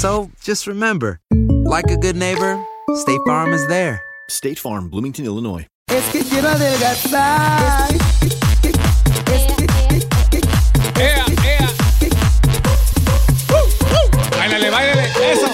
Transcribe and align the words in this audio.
So 0.00 0.30
just 0.42 0.66
remember, 0.66 1.20
like 1.68 1.90
a 1.90 1.96
good 1.96 2.16
neighbor, 2.16 2.58
State 2.94 3.20
Farm 3.26 3.52
is 3.52 3.66
there. 3.68 4.00
State 4.30 4.58
Farm, 4.58 4.88
Bloomington, 4.88 5.26
Illinois. 5.26 5.66
Es 5.88 6.04
que 6.10 6.24
quiero 6.24 6.48
adelgazar. 6.48 7.88
¡Ea, 10.98 11.24
ea! 11.44 11.68
¡Báilale, 14.38 14.70
báilale! 14.70 15.04
¡Eso! 15.32 15.46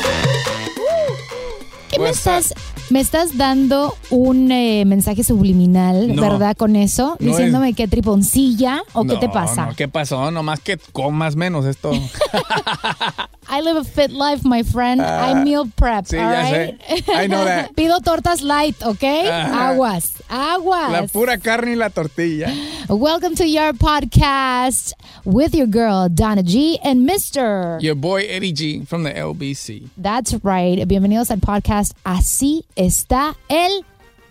¿Qué 1.91 1.99
me 1.99 2.11
estás, 2.11 2.55
me 2.91 3.01
estás 3.01 3.37
dando 3.37 3.97
un 4.11 4.53
eh, 4.53 4.85
mensaje 4.87 5.25
subliminal, 5.25 6.15
No. 6.15 6.23
verdad, 6.23 6.57
con 6.57 6.77
eso? 6.77 7.17
No 7.19 7.31
Diciéndome 7.31 7.75
que 7.75 7.89
triponcilla 7.89 8.83
o 8.93 9.05
qué 9.05 9.17
te 9.17 9.27
No, 9.27 9.33
pasa. 9.33 9.67
no, 9.67 9.75
¿Qué 9.75 9.89
pasó? 9.89 10.31
Nomás 10.31 10.61
que 10.61 10.79
comas 10.93 11.35
menos 11.35 11.65
esto. 11.65 11.91
I 13.57 13.61
live 13.63 13.79
a 13.79 13.85
fit 13.85 14.11
life, 14.11 14.45
my 14.45 14.63
friend. 14.63 15.01
Uh, 15.01 15.07
I 15.07 15.43
meal 15.43 15.65
prep. 15.65 16.05
Sí, 16.05 16.21
all 16.21 16.29
right? 16.31 16.79
I 17.09 17.27
know 17.27 17.43
that. 17.43 17.73
Pido 17.77 18.01
tortas 18.05 18.43
light, 18.43 18.77
okay? 18.83 19.31
Ajá. 19.31 19.73
Aguas, 19.73 20.23
aguas. 20.29 20.93
La 20.93 21.07
pura 21.07 21.39
carne 21.39 21.71
y 21.71 21.75
la 21.75 21.89
tortilla. 21.89 22.53
Welcome 22.91 23.35
to 23.37 23.47
your 23.47 23.73
podcast 23.73 24.93
with 25.25 25.55
your 25.55 25.67
girl, 25.67 26.11
Donna 26.11 26.43
G 26.43 26.79
and 26.85 27.09
Mr. 27.09 27.81
Your 27.81 27.95
boy 27.95 28.27
Eddie 28.29 28.53
G 28.53 28.85
from 28.85 29.05
the 29.05 29.11
LBC. 29.11 29.89
That's 29.97 30.35
right. 30.45 30.77
Bienvenidos 30.87 31.31
al 31.31 31.39
podcast 31.39 31.95
Así 32.05 32.65
está 32.77 33.37
el 33.49 33.87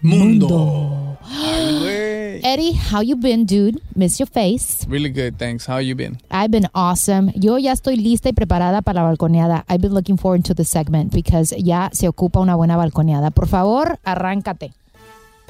Mundo. 0.06 1.18
Ay. 1.24 2.40
Eddie, 2.44 2.74
how 2.92 3.02
you 3.02 3.16
been, 3.16 3.46
dude? 3.46 3.82
Miss 3.96 4.20
your 4.20 4.28
face. 4.28 4.86
Really 4.88 5.10
good, 5.10 5.38
thanks. 5.40 5.66
How 5.68 5.80
you 5.80 5.96
been? 5.96 6.18
I've 6.30 6.52
been 6.52 6.68
awesome. 6.76 7.32
Yo 7.36 7.58
ya 7.58 7.72
estoy 7.72 7.96
lista 7.98 8.30
y 8.30 8.34
preparada 8.34 8.82
para 8.84 9.02
la 9.02 9.08
balconeada. 9.10 9.66
I've 9.68 9.82
been 9.82 9.94
looking 9.96 10.18
forward 10.18 10.44
to 10.46 10.54
the 10.54 10.64
segment 10.64 11.12
because 11.12 11.56
ya 11.58 11.90
se 11.92 12.08
ocupa 12.08 12.40
una 12.40 12.56
buena 12.56 12.78
balconeada. 12.78 13.32
Por 13.32 13.48
favor, 13.48 13.98
arráncate. 14.04 14.74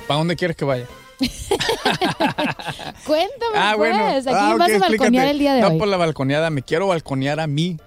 ¿Para 0.08 0.20
dónde 0.20 0.36
quieres 0.38 0.56
que 0.56 0.64
vaya? 0.64 0.86
Cuéntame, 3.06 3.56
Ah, 3.56 3.74
pues. 3.76 3.92
bueno. 3.92 4.06
Aquí 4.06 4.28
Ah, 4.32 4.52
ok, 4.54 4.60
vas 4.60 4.72
a 4.72 4.80
balconear 4.80 5.28
el 5.28 5.40
día 5.40 5.54
de 5.54 5.62
no, 5.62 5.68
hoy. 5.70 5.78
por 5.80 5.88
la 5.88 5.98
balconeada. 5.98 6.50
Me 6.50 6.62
quiero 6.62 6.88
balconear 6.88 7.40
a 7.40 7.48
mí 7.48 7.78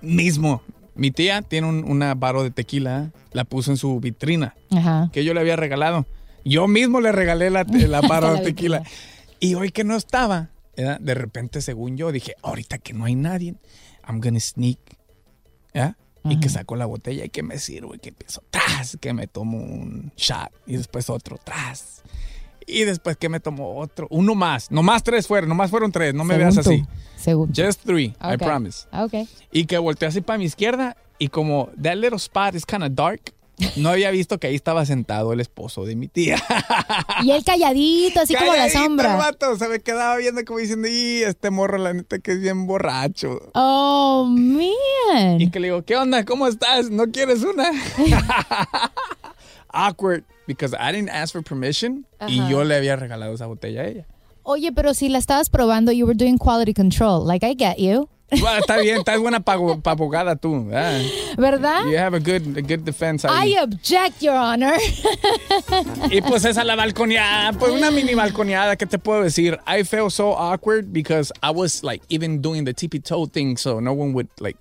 mismo. 0.00 0.62
Mi 0.94 1.10
tía 1.10 1.42
tiene 1.42 1.66
un, 1.68 1.84
una 1.84 2.14
baro 2.14 2.42
de 2.42 2.50
tequila. 2.50 3.10
La 3.32 3.44
puso 3.44 3.70
en 3.72 3.76
su 3.76 3.98
vitrina 3.98 4.54
Ajá. 4.70 5.10
que 5.12 5.24
yo 5.24 5.34
le 5.34 5.40
había 5.40 5.56
regalado. 5.56 6.06
Yo 6.44 6.68
mismo 6.68 7.00
le 7.00 7.12
regalé 7.12 7.50
la, 7.50 7.64
la 7.64 8.00
baro 8.02 8.28
La 8.34 8.38
de 8.40 8.44
tequila. 8.44 8.82
Y 9.40 9.54
hoy 9.54 9.70
que 9.70 9.84
no 9.84 9.96
estaba, 9.96 10.50
¿verdad? 10.76 11.00
de 11.00 11.14
repente, 11.14 11.60
según 11.62 11.96
yo, 11.96 12.12
dije, 12.12 12.34
ahorita 12.42 12.78
que 12.78 12.92
no 12.92 13.04
hay 13.04 13.14
nadie, 13.14 13.54
I'm 14.06 14.20
gonna 14.20 14.40
sneak. 14.40 14.78
¿ya? 15.72 15.96
Y 16.26 16.40
que 16.40 16.48
saco 16.48 16.74
la 16.76 16.86
botella 16.86 17.26
y 17.26 17.28
que 17.28 17.42
me 17.42 17.58
sirvo 17.58 17.94
y 17.94 17.98
que 17.98 18.08
empiezo, 18.08 18.42
tras, 18.48 18.96
que 18.98 19.12
me 19.12 19.26
tomo 19.26 19.58
un 19.58 20.10
shot 20.16 20.50
y 20.66 20.76
después 20.78 21.10
otro, 21.10 21.36
tras. 21.42 22.02
Y 22.66 22.84
después 22.84 23.18
que 23.18 23.28
me 23.28 23.40
tomo 23.40 23.76
otro, 23.78 24.06
uno 24.10 24.34
más. 24.34 24.70
Nomás 24.70 25.02
tres 25.02 25.26
fueron, 25.26 25.50
nomás 25.50 25.70
fueron 25.70 25.92
tres, 25.92 26.14
no 26.14 26.24
me 26.24 26.34
Según 26.36 26.54
veas 26.54 26.64
tú. 26.64 26.70
así. 26.70 26.84
Según 27.16 27.52
tú. 27.52 27.62
Just 27.62 27.82
three, 27.84 28.14
I 28.22 28.34
Ok. 28.36 28.38
promise. 28.38 28.86
Ok. 28.90 29.28
Y 29.52 29.66
que 29.66 29.76
volteé 29.76 30.08
así 30.08 30.22
para 30.22 30.38
mi 30.38 30.46
izquierda 30.46 30.96
y 31.18 31.28
como 31.28 31.68
that 31.82 31.96
little 31.96 32.16
spot 32.16 32.54
is 32.54 32.64
kind 32.64 32.82
of 32.84 32.92
dark, 32.94 33.33
no 33.76 33.88
había 33.90 34.10
visto 34.10 34.38
que 34.38 34.48
ahí 34.48 34.54
estaba 34.54 34.84
sentado 34.86 35.32
el 35.32 35.40
esposo 35.40 35.84
de 35.84 35.96
mi 35.96 36.08
tía. 36.08 36.36
Y 37.22 37.30
él 37.30 37.44
calladito, 37.44 38.20
así 38.20 38.34
como 38.34 38.46
la 38.46 38.52
Calladito 38.58 38.78
el 38.78 38.84
sombra. 38.84 39.16
vato, 39.16 39.56
se 39.56 39.68
me 39.68 39.80
quedaba 39.80 40.16
viendo 40.16 40.44
como 40.44 40.58
diciendo, 40.58 40.88
y 40.88 41.22
este 41.22 41.50
morro 41.50 41.78
la 41.78 41.92
neta 41.92 42.18
que 42.18 42.32
es 42.32 42.40
bien 42.40 42.66
borracho. 42.66 43.38
Oh, 43.54 44.26
man. 44.28 45.40
Y 45.40 45.50
que 45.50 45.60
le 45.60 45.68
digo, 45.68 45.82
¿qué 45.84 45.96
onda? 45.96 46.24
¿Cómo 46.24 46.46
estás? 46.46 46.90
¿No 46.90 47.06
quieres 47.10 47.42
una? 47.42 47.70
Awkward, 49.72 50.24
because 50.46 50.74
I 50.78 50.92
didn't 50.92 51.10
ask 51.10 51.32
for 51.32 51.42
permission 51.42 52.06
y 52.28 52.46
yo 52.48 52.62
le 52.64 52.76
había 52.76 52.96
regalado 52.96 53.34
esa 53.34 53.46
botella 53.46 53.82
a 53.82 53.86
ella. 53.86 54.06
Oye, 54.44 54.72
pero 54.72 54.94
si 54.94 55.08
la 55.08 55.18
estabas 55.18 55.48
probando, 55.48 55.90
you 55.90 56.04
were 56.06 56.16
doing 56.16 56.36
quality 56.38 56.74
control. 56.74 57.26
Like, 57.26 57.44
I 57.44 57.54
get 57.54 57.78
you. 57.78 58.08
Bueno, 58.30 58.58
está 58.58 58.78
bien, 58.78 58.98
estás 58.98 59.18
buena 59.20 59.38
pa- 59.40 59.58
pa' 59.82 59.90
abogada 59.92 60.34
tú. 60.34 60.66
¿verdad? 60.66 61.00
¿Verdad? 61.36 61.84
You 61.86 61.96
have 61.98 62.16
a 62.16 62.18
good, 62.20 62.56
a 62.58 62.62
good 62.62 62.80
defense 62.84 63.26
ahí. 63.28 63.52
I 63.52 63.58
object, 63.58 64.20
Your 64.20 64.34
Honor. 64.34 64.74
Y 66.10 66.20
pues 66.22 66.44
esa 66.44 66.64
la 66.64 66.74
balconeada, 66.74 67.52
pues 67.52 67.70
una 67.72 67.90
mini 67.90 68.14
balconeada, 68.14 68.76
¿qué 68.76 68.86
te 68.86 68.98
puedo 68.98 69.22
decir? 69.22 69.58
I 69.66 69.84
felt 69.84 70.10
so 70.10 70.34
awkward 70.36 70.86
because 70.92 71.32
I 71.42 71.50
was 71.50 71.82
like 71.84 72.02
even 72.08 72.40
doing 72.42 72.64
the 72.64 72.72
tippy 72.74 72.98
toe 73.00 73.26
thing, 73.26 73.56
so 73.56 73.80
no 73.80 73.92
one 73.92 74.12
would 74.14 74.28
like 74.40 74.56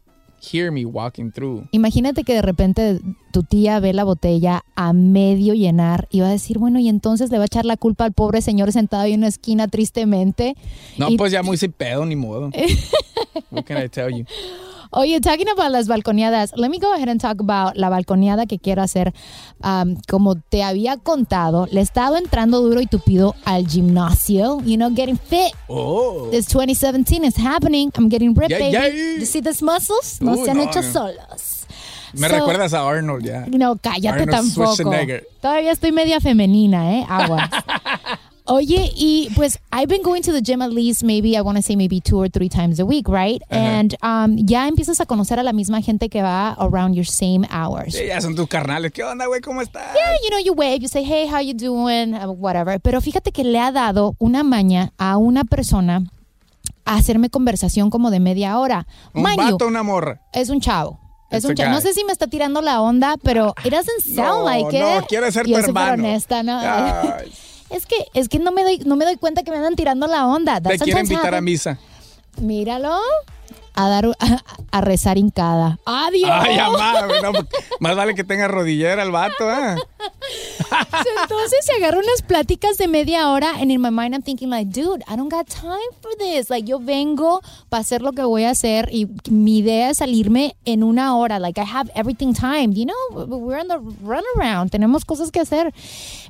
hear 0.52 0.72
me 0.72 0.86
walking 0.86 1.32
through. 1.32 1.64
Imagínate 1.72 2.24
que 2.24 2.34
de 2.34 2.42
repente 2.42 3.00
tu 3.32 3.44
tía 3.44 3.80
ve 3.80 3.94
la 3.94 4.04
botella 4.04 4.64
a 4.76 4.92
medio 4.94 5.54
llenar 5.54 6.08
y 6.12 6.20
va 6.20 6.28
a 6.28 6.32
decir, 6.32 6.58
bueno, 6.60 6.80
y 6.80 6.90
entonces 6.90 7.32
le 7.32 7.38
va 7.38 7.44
a 7.44 7.46
echar 7.48 7.66
la 7.66 7.78
culpa 7.78 8.06
al 8.06 8.14
pobre 8.14 8.42
señor 8.42 8.72
sentado 8.72 9.04
ahí 9.04 9.14
en 9.14 9.22
una 9.22 9.28
esquina 9.30 9.68
tristemente. 9.68 10.56
No, 10.98 11.10
Y- 11.10 11.18
pues 11.18 11.32
ya 11.32 11.42
muy 11.44 11.58
sin 11.58 11.72
pedo, 11.72 12.06
ni 12.06 12.16
modo. 12.16 12.50
What 13.52 13.64
can 13.66 13.84
I 13.84 13.88
tell 13.90 14.10
you? 14.12 14.26
Oye, 14.96 15.20
talking 15.22 15.50
about 15.50 15.72
las 15.72 15.88
balconeadas, 15.88 16.52
let 16.56 16.70
me 16.70 16.78
go 16.80 16.94
ahead 16.94 17.10
and 17.10 17.20
talk 17.20 17.40
about 17.42 17.76
la 17.76 17.90
balconeada 17.90 18.46
que 18.46 18.60
quiero 18.60 18.84
hacer. 18.84 19.12
Um, 19.64 19.96
como 20.08 20.36
te 20.36 20.62
había 20.64 20.98
contado, 20.98 21.68
le 21.72 21.80
he 21.80 21.84
estado 21.84 22.16
entrando 22.18 22.62
duro 22.62 22.80
y 22.80 22.86
tupido 22.86 23.34
al 23.44 23.66
gimnasio, 23.68 24.62
you 24.62 24.76
know, 24.78 24.92
getting 24.94 25.18
fit. 25.18 25.52
Oh. 25.68 26.28
This 26.30 26.46
2017 26.48 27.26
is 27.26 27.36
happening. 27.38 27.92
I'm 27.98 28.08
getting 28.10 28.36
ripped, 28.36 28.52
baby. 28.58 29.18
You 29.20 29.26
see 29.26 29.42
these 29.42 29.64
muscles? 29.64 30.22
No 30.22 30.34
Uy, 30.34 30.46
se 30.46 30.52
han 30.52 30.58
no, 30.58 30.64
hecho 30.64 30.82
no. 30.82 30.92
solos. 30.92 31.66
Me 32.14 32.28
So- 32.30 32.36
recuerdas 32.36 32.74
a 32.74 32.88
Arnold, 32.88 33.26
ya. 33.26 33.46
No, 33.48 33.76
cállate 33.78 34.22
Arnold 34.22 34.30
tampoco. 34.30 34.92
Todavía 35.42 35.72
estoy 35.72 35.92
media 35.92 36.20
femenina, 36.20 37.00
¿eh? 37.00 37.06
Agua. 37.10 37.50
Oye, 38.56 38.92
y 38.96 39.30
pues 39.36 39.58
I've 39.72 39.88
been 39.88 40.04
going 40.04 40.22
to 40.22 40.32
the 40.32 40.42
gym 40.42 40.62
at 40.62 40.72
least 40.72 41.04
maybe 41.04 41.36
I 41.36 41.42
want 41.42 41.58
to 41.58 41.64
say 41.64 41.76
maybe 41.76 42.00
two 42.00 42.20
or 42.20 42.30
three 42.30 42.50
times 42.50 42.80
a 42.80 42.86
week, 42.86 43.08
right? 43.08 43.42
And 43.50 43.96
um, 44.04 44.38
ya 44.38 44.68
empiezas 44.68 45.00
a 45.00 45.06
conocer 45.08 45.40
a 45.40 45.44
la 45.44 45.54
misma 45.54 45.82
gente 45.82 46.08
que 46.08 46.22
va 46.22 46.56
around 46.60 46.94
your 46.94 47.06
same 47.08 47.48
hours. 47.50 47.96
Sí, 47.96 48.06
ya 48.08 48.22
son 48.22 48.36
tus 48.36 48.48
carnales. 48.48 48.92
¿Qué 48.92 49.04
onda, 49.04 49.26
güey? 49.26 49.42
¿Cómo 49.42 49.62
estás? 49.62 49.94
Yeah, 49.96 50.14
you 50.24 50.30
know, 50.30 50.40
you 50.40 50.54
wave, 50.54 50.82
you 50.82 50.88
say, 50.88 51.04
hey, 51.04 51.28
how 51.28 51.40
you 51.42 51.54
doing, 51.56 52.14
Uh, 52.14 52.32
whatever. 52.32 52.80
Pero 52.80 53.02
fíjate 53.02 53.32
que 53.32 53.44
le 53.44 53.60
ha 53.60 53.72
dado 53.72 54.16
una 54.20 54.44
maña 54.44 54.94
a 55.00 55.18
una 55.18 55.44
persona 55.46 56.04
a 56.86 56.96
hacerme 56.96 57.30
conversación 57.30 57.90
como 57.90 58.12
de 58.12 58.20
media 58.20 58.60
hora. 58.60 58.86
Un 59.16 59.24
Mind 59.24 59.38
you, 59.38 59.52
vato, 59.54 59.68
una 59.68 59.82
morra. 59.84 60.22
es 60.32 60.50
un 60.50 60.60
chavo. 60.62 61.00
Es 61.32 61.44
It's 61.44 61.60
un. 61.60 61.72
No 61.72 61.82
sé 61.82 61.94
si 61.94 62.04
me 62.04 62.12
está 62.12 62.28
tirando 62.28 62.62
la 62.62 62.82
onda, 62.82 63.16
pero 63.24 63.56
it 63.66 63.72
doesn't 63.74 64.02
sound 64.04 64.42
No, 64.42 64.46
like 64.46 64.80
no, 64.80 65.00
it. 65.00 65.06
quiere 65.08 65.32
ser 65.32 65.48
Yo 65.48 65.58
tu 65.60 65.66
hermano. 65.66 65.94
honesta, 65.94 66.44
¿no? 66.44 66.60
Ay. 66.62 67.32
Es 67.74 67.88
que, 67.88 67.96
es 68.14 68.30
que 68.30 68.38
no 68.40 68.52
me 68.52 68.64
doy, 68.64 68.80
no 68.86 68.96
me 68.96 69.04
doy 69.04 69.18
cuenta 69.18 69.44
que 69.44 69.50
me 69.52 69.58
andan 69.58 69.76
tirando 69.76 70.06
la 70.06 70.28
onda. 70.28 70.62
Te 70.62 70.78
sometimes 70.78 71.10
invitar 71.10 71.34
a 71.34 71.42
misa. 71.42 71.80
Míralo. 72.40 73.00
A 73.76 73.90
dar 73.90 74.06
a, 74.06 74.44
a 74.72 74.82
rezar 74.82 75.18
hincada. 75.18 75.80
Adiós. 75.86 76.30
Ay, 76.32 76.58
no, 77.22 77.32
más 77.80 77.96
vale 77.96 78.14
que 78.16 78.24
tenga 78.24 78.48
rodillera 78.48 79.04
el 79.04 79.12
vato, 79.12 79.50
¿eh? 79.50 79.76
Entonces 81.22 81.66
se 81.66 81.74
agarra 81.74 81.98
unas 82.00 82.22
pláticas 82.22 82.78
de 82.78 82.88
media 82.88 83.30
hora 83.30 83.52
and 83.60 83.72
in 83.72 83.82
my 83.82 83.90
mind 83.90 84.14
I'm 84.14 84.22
thinking 84.22 84.50
like, 84.50 84.70
dude, 84.72 85.04
I 85.08 85.16
don't 85.16 85.30
got 85.30 85.48
time 85.48 85.92
for 86.02 86.12
this. 86.18 86.50
Like 86.50 86.68
yo 86.68 86.80
vengo 86.80 87.42
para 87.70 87.82
hacer 87.82 88.02
lo 88.02 88.12
que 88.12 88.24
voy 88.24 88.44
a 88.44 88.52
hacer 88.52 88.90
y 88.92 89.08
mi 89.30 89.60
idea 89.60 89.90
es 89.90 89.98
salirme 89.98 90.56
en 90.66 90.84
una 90.84 91.16
hora. 91.16 91.40
Like 91.40 91.60
I 91.60 91.66
have 91.66 91.90
everything 91.96 92.34
timed. 92.34 92.78
You 92.78 92.86
know, 92.86 93.26
we're 93.26 93.60
on 93.60 93.68
the 93.68 93.80
runaround. 94.04 94.72
Tenemos 94.72 95.06
cosas 95.06 95.32
que 95.32 95.42
hacer. 95.42 95.74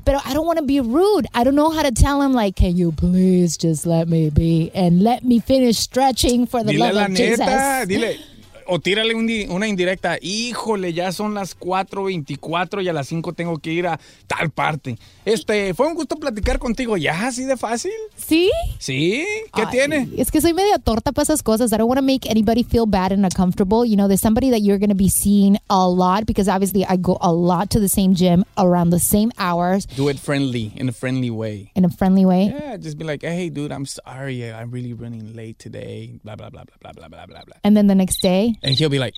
Pero 0.03 0.19
I 0.25 0.33
don't 0.33 0.45
want 0.45 0.59
to 0.59 0.65
be 0.65 0.81
rude. 0.81 1.27
I 1.33 1.43
don't 1.43 1.55
know 1.55 1.69
how 1.69 1.81
to 1.81 1.91
tell 1.91 2.21
him 2.21 2.33
like, 2.33 2.55
can 2.55 2.75
you 2.75 2.91
please 2.91 3.57
just 3.57 3.85
let 3.85 4.07
me 4.07 4.29
be 4.29 4.69
and 4.73 5.01
let 5.01 5.23
me 5.23 5.39
finish 5.39 5.77
stretching 5.77 6.45
for 6.45 6.63
the 6.63 6.73
Dile 6.73 6.93
love 6.93 7.09
of 7.09 7.15
neta, 7.37 7.85
dile 7.85 8.32
o 8.67 8.79
tírale 8.79 9.13
un 9.15 9.27
di, 9.27 9.45
una 9.49 9.67
indirecta. 9.67 10.17
Híjole, 10.21 10.93
ya 10.93 11.11
son 11.11 11.33
las 11.33 11.57
4.24 11.57 12.83
y 12.83 12.89
a 12.89 12.93
las 12.93 13.07
5 13.07 13.33
tengo 13.33 13.57
que 13.57 13.71
ir 13.71 13.87
a 13.87 13.99
tal 14.27 14.49
parte. 14.51 14.97
Este, 15.25 15.73
fue 15.73 15.87
un 15.87 15.95
gusto 15.95 16.15
platicar 16.15 16.59
contigo. 16.59 16.97
¿Ya 16.97 17.27
así 17.27 17.45
de 17.45 17.57
fácil? 17.57 17.91
¿Sí? 18.15 18.51
¿Sí? 18.79 19.25
¿Qué 19.53 19.63
Ay, 19.63 19.67
tiene? 19.71 20.09
Es 20.17 20.31
que 20.31 20.41
soy 20.41 20.53
media 20.53 20.77
torta 20.79 21.11
para 21.11 21.23
esas 21.23 21.43
cosas. 21.43 21.71
I 21.71 21.77
don't 21.77 21.87
want 21.87 21.99
to 21.99 22.05
make 22.05 22.29
anybody 22.29 22.63
feel 22.63 22.85
bad 22.85 23.11
and 23.11 23.25
uncomfortable. 23.25 23.85
You 23.85 23.95
know, 23.95 24.07
there's 24.07 24.21
somebody 24.21 24.49
that 24.51 24.61
you're 24.61 24.79
going 24.79 24.89
to 24.89 24.95
be 24.95 25.09
seeing 25.09 25.57
a 25.69 25.87
lot 25.87 26.25
because 26.25 26.47
obviously 26.49 26.85
I 26.85 26.97
go 26.97 27.17
a 27.21 27.31
lot 27.31 27.69
to 27.71 27.79
the 27.79 27.89
same 27.89 28.13
gym 28.15 28.43
around 28.57 28.89
the 28.89 28.99
same 28.99 29.31
hours. 29.37 29.85
Do 29.85 30.09
it 30.09 30.19
friendly, 30.19 30.71
in 30.75 30.89
a 30.89 30.91
friendly 30.91 31.29
way. 31.29 31.71
In 31.75 31.85
a 31.85 31.89
friendly 31.89 32.25
way? 32.25 32.53
Yeah, 32.53 32.77
just 32.77 32.97
be 32.97 33.05
like, 33.05 33.21
hey, 33.21 33.49
dude, 33.49 33.71
I'm 33.71 33.85
sorry. 33.85 34.51
I'm 34.51 34.71
really 34.71 34.93
running 34.93 35.35
late 35.35 35.59
today. 35.59 36.19
Blah, 36.23 36.35
blah, 36.35 36.49
blah, 36.49 36.63
blah, 36.81 36.91
blah, 36.91 37.07
blah, 37.07 37.25
blah, 37.25 37.43
blah. 37.45 37.55
And 37.63 37.75
then 37.77 37.87
the 37.87 37.95
next 37.95 38.21
day? 38.21 38.52
And 38.61 38.75
he'll 38.75 38.89
be 38.89 38.99
like, 38.99 39.13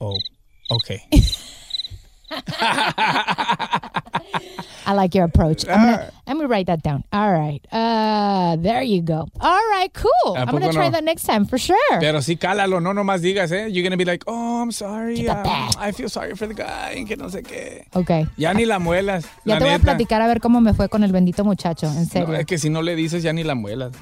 oh, 0.00 0.16
okay. 0.70 1.02
I 4.86 4.92
like 4.94 5.14
your 5.14 5.24
approach. 5.24 5.66
I'm 5.68 5.80
gonna, 5.80 6.12
I'm 6.26 6.36
gonna 6.36 6.48
write 6.48 6.66
that 6.66 6.82
down. 6.82 7.04
All 7.12 7.30
right. 7.32 7.60
Uh, 7.72 8.56
there 8.56 8.82
you 8.82 9.02
go. 9.02 9.26
All 9.40 9.60
right, 9.70 9.88
cool. 9.94 10.36
¿A 10.36 10.40
I'm 10.40 10.46
gonna 10.50 10.72
try 10.72 10.86
no? 10.86 10.92
that 10.92 11.04
next 11.04 11.24
time 11.24 11.44
for 11.44 11.58
sure. 11.58 11.76
Pero 12.00 12.20
sí, 12.22 12.36
cálalo, 12.36 12.80
no 12.80 12.92
nomás 12.92 13.20
digas, 13.20 13.52
¿eh? 13.52 13.68
You're 13.70 13.84
gonna 13.84 13.96
be 13.96 14.04
like, 14.04 14.24
oh, 14.26 14.62
I'm 14.62 14.72
sorry. 14.72 15.28
Um, 15.28 15.70
I 15.78 15.92
feel 15.92 16.08
sorry 16.08 16.34
for 16.34 16.46
the 16.48 16.54
guy, 16.54 17.04
que 17.06 17.16
no 17.16 17.26
sé 17.28 17.42
qué. 17.42 17.86
Okay. 17.94 18.26
Ya 18.36 18.52
ni 18.52 18.64
la 18.64 18.78
muelas. 18.78 19.24
Ya 19.44 19.54
la 19.54 19.58
te 19.58 19.64
voy 19.66 19.74
a 19.74 19.78
platicar 19.78 20.22
a 20.22 20.26
ver 20.26 20.40
cómo 20.40 20.60
me 20.60 20.72
fue 20.74 20.88
con 20.88 21.04
el 21.04 21.12
bendito 21.12 21.44
muchacho, 21.44 21.86
en 21.86 21.94
No, 22.02 22.04
serio. 22.06 22.34
es 22.34 22.46
que 22.46 22.58
si 22.58 22.68
no 22.70 22.82
le 22.82 22.96
dices, 22.96 23.22
ya 23.22 23.32
ni 23.32 23.44
la 23.44 23.54
muelas. 23.54 23.92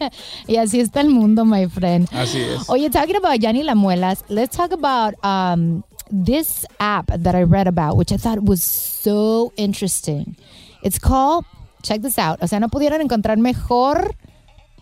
Y 0.46 0.56
así 0.56 0.80
está 0.80 1.00
el 1.00 1.10
mundo, 1.10 1.44
my 1.44 1.66
friend. 1.68 2.08
Así 2.12 2.40
es. 2.40 2.68
Oye, 2.68 2.90
talking 2.90 3.16
about 3.16 3.38
Yanni 3.40 3.62
Lamuelas, 3.62 4.24
let's 4.28 4.56
talk 4.56 4.72
about 4.72 5.14
um, 5.24 5.82
this 6.10 6.64
app 6.78 7.06
that 7.08 7.34
I 7.34 7.42
read 7.42 7.66
about, 7.66 7.96
which 7.96 8.12
I 8.12 8.16
thought 8.16 8.42
was 8.42 8.62
so 8.62 9.52
interesting. 9.56 10.36
It's 10.82 10.98
called, 10.98 11.44
check 11.82 12.02
this 12.02 12.18
out, 12.18 12.38
o 12.42 12.46
sea, 12.46 12.60
no 12.60 12.68
pudieron 12.68 13.00
encontrar 13.00 13.36
mejor 13.38 14.14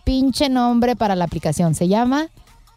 pinche 0.05 0.49
nombre 0.49 0.95
para 0.95 1.15
la 1.15 1.25
aplicación. 1.25 1.75
Se 1.75 1.87
llama 1.87 2.29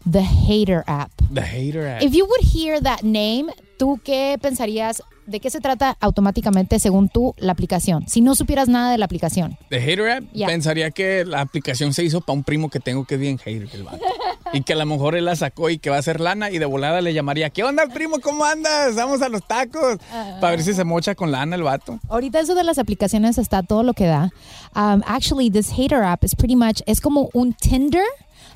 The 0.09 0.21
Hater 0.21 0.83
App. 0.87 1.11
The 1.33 1.41
hater 1.41 1.87
app. 1.87 2.01
If 2.03 2.13
you 2.13 2.25
would 2.25 2.41
hear 2.41 2.79
that 2.81 3.03
name, 3.03 3.51
¿tú 3.77 4.01
qué 4.03 4.37
pensarías? 4.41 5.01
¿De 5.27 5.39
qué 5.39 5.49
se 5.49 5.59
trata 5.59 5.95
automáticamente, 5.99 6.79
según 6.79 7.07
tú, 7.09 7.33
la 7.37 7.51
aplicación? 7.51 8.05
Si 8.07 8.21
no 8.21 8.35
supieras 8.35 8.67
nada 8.67 8.91
de 8.91 8.97
la 8.97 9.05
aplicación. 9.05 9.57
The 9.69 9.79
hater 9.79 10.09
app, 10.09 10.23
Ya. 10.33 10.47
pensaría 10.47 10.91
que 10.91 11.23
la 11.25 11.41
aplicación 11.41 11.93
se 11.93 12.03
hizo 12.03 12.21
para 12.21 12.33
un 12.37 12.43
primo 12.43 12.69
que 12.69 12.79
tengo 12.79 13.05
que 13.05 13.15
es 13.15 13.21
bien 13.21 13.37
hater, 13.37 13.69
el 13.73 13.83
vato. 13.83 13.99
Y 14.53 14.63
que 14.63 14.73
a 14.73 14.75
lo 14.75 14.85
mejor 14.85 15.15
él 15.15 15.23
la 15.23 15.35
sacó 15.37 15.69
y 15.69 15.77
que 15.77 15.89
va 15.89 15.95
a 15.95 15.99
hacer 15.99 16.19
lana 16.19 16.49
y 16.51 16.57
de 16.57 16.65
volada 16.65 16.99
le 16.99 17.13
llamaría, 17.13 17.49
¿qué 17.51 17.63
onda, 17.63 17.85
primo? 17.87 18.19
¿Cómo 18.19 18.43
andas? 18.43 18.95
Vamos 18.95 19.21
a 19.21 19.29
los 19.29 19.47
tacos. 19.47 19.97
Para 20.41 20.51
ver 20.51 20.61
si 20.63 20.73
se 20.73 20.83
mocha 20.83 21.15
con 21.15 21.31
lana 21.31 21.55
el 21.55 21.63
vato. 21.63 21.99
Ahorita 22.09 22.41
eso 22.41 22.53
de 22.53 22.65
las 22.65 22.77
aplicaciones 22.77 23.37
está 23.37 23.63
todo 23.63 23.83
lo 23.83 23.93
que 23.93 24.07
da. 24.07 24.29
Um, 24.75 25.03
actually, 25.05 25.49
this 25.49 25.69
hater 25.71 26.03
app 26.03 26.25
is 26.25 26.35
pretty 26.35 26.57
much 26.57 26.81
es 26.85 26.99
como 26.99 27.29
un 27.33 27.53
Tinder, 27.53 28.03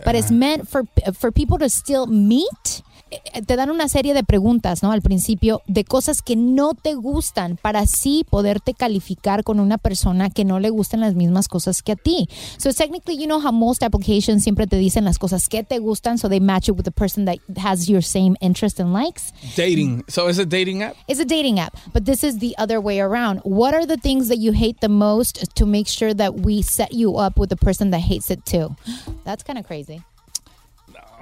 but 0.06 0.16
it's 0.16 0.32
meant 0.32 0.68
for 0.68 0.84
for 1.18 1.32
people 1.32 1.58
to 1.60 1.70
still 1.70 2.08
meet. 2.08 2.84
Eh, 3.12 3.42
Te 3.46 3.56
dan 3.56 3.70
una 3.70 3.88
serie 3.88 4.14
de 4.14 4.24
preguntas, 4.24 4.82
¿no? 4.82 4.92
Al 4.92 5.02
principio 5.02 5.62
de 5.68 5.84
cosas 5.84 6.22
que 6.22 6.36
no 6.36 6.74
te 6.74 6.96
gustan 6.96 7.58
para 7.62 7.82
así 7.82 8.26
poderte 8.30 8.74
calificar 8.74 9.44
con 9.44 9.60
una 9.60 9.78
persona 9.78 10.30
que 10.30 10.44
no 10.44 10.60
le 10.60 10.70
gustan 10.70 11.02
las 11.02 11.14
mismas 11.16 11.48
cosas 11.48 11.84
que 11.84 11.92
a 11.92 11.96
ti. 11.96 12.28
So 12.58 12.72
technically, 12.74 13.18
you 13.18 13.26
know 13.26 13.40
how 13.40 13.52
most 13.52 13.84
applications 13.84 14.44
siempre 14.44 14.66
te 14.66 14.78
dicen 14.78 15.04
las 15.06 15.20
cosas 15.20 15.48
que 15.48 15.64
te 15.64 15.80
gustan, 15.80 16.18
so 16.18 16.30
they 16.30 16.40
match 16.40 16.68
you 16.68 16.74
with 16.74 16.86
the 16.86 16.92
person 16.92 17.26
that 17.26 17.38
has 17.58 17.88
your 17.88 18.02
same 18.02 18.36
interest 18.42 18.80
and 18.80 18.94
likes. 18.94 19.32
Dating. 19.56 20.04
So 20.08 20.28
is 20.28 20.40
a 20.40 20.46
dating 20.46 20.82
app? 20.82 20.96
It's 21.08 21.20
a 21.20 21.26
dating 21.26 21.60
app, 21.60 21.78
but 21.94 22.06
this 22.06 22.24
is 22.24 22.40
the 22.40 22.56
other 22.58 22.80
way 22.82 23.00
around. 23.00 23.42
What 23.44 23.74
are 23.76 23.86
the 23.86 23.98
things 23.98 24.30
that 24.30 24.38
you 24.38 24.54
hate 24.54 24.80
the 24.82 24.90
most 24.90 25.56
to 25.56 25.66
make 25.66 25.88
sure 25.88 26.14
that 26.16 26.40
we 26.40 26.64
set 26.64 26.94
you 26.94 27.18
up 27.18 27.38
with 27.38 27.50
the 27.50 27.58
person 27.58 27.92
that 27.92 28.02
hates 28.02 28.32
it 28.32 28.46
too? 28.46 28.76
That's 29.26 29.44
kind 29.44 29.60
of 29.60 29.68
crazy. 29.68 30.02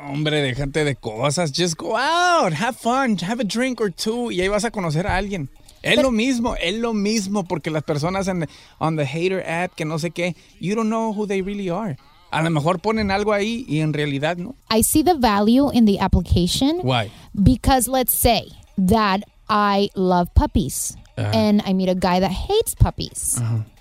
Hombre, 0.09 0.41
déjate 0.41 0.83
de 0.83 0.95
cosas. 0.95 1.51
Just 1.55 1.75
go 1.77 1.95
out, 1.95 2.53
have 2.53 2.75
fun, 2.75 3.17
have 3.19 3.41
a 3.41 3.45
drink 3.45 3.79
or 3.79 3.91
two 3.91 4.31
y 4.31 4.41
ahí 4.41 4.47
vas 4.47 4.65
a 4.65 4.71
conocer 4.71 5.07
a 5.07 5.17
alguien. 5.17 5.49
Es 5.81 6.01
lo 6.01 6.11
mismo, 6.11 6.55
es 6.55 6.75
lo 6.75 6.93
mismo 6.93 7.43
porque 7.43 7.69
las 7.69 7.83
personas 7.83 8.27
en 8.27 8.47
on 8.79 8.95
the 8.95 9.05
hater 9.05 9.43
app 9.45 9.73
que 9.75 9.83
no 9.83 9.99
sé 9.99 10.11
qué, 10.11 10.35
you 10.59 10.75
don't 10.75 10.87
know 10.87 11.13
who 11.13 11.27
they 11.27 11.41
really 11.41 11.69
are. 11.69 11.97
A 12.31 12.41
lo 12.41 12.49
mejor 12.49 12.79
ponen 12.79 13.11
algo 13.11 13.33
ahí 13.33 13.65
y 13.67 13.79
en 13.79 13.93
realidad 13.93 14.37
no. 14.37 14.55
I 14.69 14.81
see 14.81 15.03
the 15.03 15.15
value 15.15 15.69
in 15.71 15.85
the 15.85 15.99
application 15.99 16.79
Why? 16.83 17.11
because 17.33 17.87
let's 17.87 18.13
say 18.13 18.47
that 18.77 19.23
I 19.49 19.89
love 19.95 20.33
puppies 20.33 20.95
and 21.17 21.61
I 21.65 21.73
meet 21.73 21.89
a 21.89 21.95
guy 21.95 22.19
that 22.19 22.31
hates 22.31 22.75
puppies. 22.75 23.39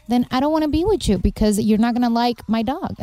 Then 0.09 0.27
I 0.31 0.41
don't 0.41 0.53
want 0.53 0.65
to 0.65 0.71
be 0.71 0.85
with 0.85 1.09
you 1.09 1.19
because 1.19 1.59
you're 1.59 1.79
not 1.79 1.95
going 1.95 2.03
to 2.03 2.13
like 2.13 2.47
my 2.49 2.63
dog. 2.63 2.97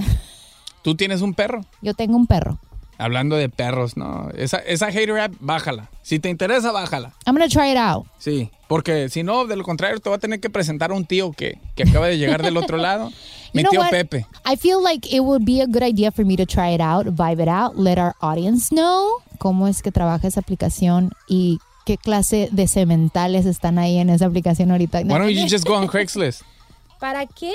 Tú 0.84 0.96
tienes 0.96 1.22
un 1.22 1.34
perro. 1.34 1.64
Yo 1.82 1.94
tengo 1.94 2.16
un 2.16 2.28
perro. 2.28 2.60
Hablando 3.00 3.38
de 3.38 3.48
perros, 3.50 3.96
no. 3.96 4.30
Esa, 4.36 4.58
esa 4.58 4.92
hater 4.92 5.18
app, 5.20 5.34
bájala. 5.40 5.90
Si 6.04 6.20
te 6.20 6.30
interesa, 6.30 6.72
bájala. 6.72 7.14
I'm 7.26 7.38
to 7.38 7.48
try 7.48 7.72
it 7.72 7.78
out. 7.78 8.06
Sí, 8.20 8.52
porque 8.68 9.08
si 9.10 9.24
no, 9.24 9.46
de 9.46 9.56
lo 9.56 9.64
contrario, 9.64 10.00
te 10.00 10.10
va 10.10 10.18
a 10.18 10.20
tener 10.20 10.40
que 10.42 10.50
presentar 10.50 10.92
a 10.92 10.94
un 10.94 11.06
tío 11.06 11.32
que, 11.32 11.58
que 11.76 11.84
acaba 11.84 12.08
de 12.08 12.18
llegar 12.18 12.44
del 12.44 12.58
otro 12.58 12.76
lado. 12.78 13.10
Mi 13.54 13.62
You 13.64 13.70
know 13.70 13.72
tío 13.72 13.80
what? 13.80 13.90
Pepe. 13.90 14.26
I 14.46 14.58
feel 14.58 14.84
like 14.84 15.08
it 15.10 15.22
would 15.22 15.46
be 15.46 15.62
a 15.62 15.66
good 15.66 15.82
idea 15.82 16.12
for 16.12 16.26
me 16.26 16.36
to 16.36 16.46
try 16.46 16.74
it 16.76 16.82
out, 16.82 17.06
vibe 17.16 17.42
it 17.42 17.48
out, 17.50 17.78
let 17.78 17.98
our 17.98 18.14
audience 18.22 18.70
know 18.70 19.24
cómo 19.40 19.68
es 19.70 19.82
que 19.82 19.92
trabaja 19.92 20.28
esa 20.28 20.42
aplicación 20.42 21.12
y 21.28 21.60
qué 21.86 21.98
clase 21.98 22.50
de 22.52 22.68
cementales 22.68 23.46
están 23.46 23.80
ahí 23.80 23.98
en 23.98 24.10
esa 24.10 24.26
aplicación 24.26 24.72
ahorita. 24.72 25.00
Why 25.00 25.08
don't 25.18 25.30
you 25.30 25.48
just 25.50 25.66
go 25.66 25.76
on 25.76 25.88
Craigslist? 25.88 26.42
¿Para 27.00 27.26
qué? 27.28 27.54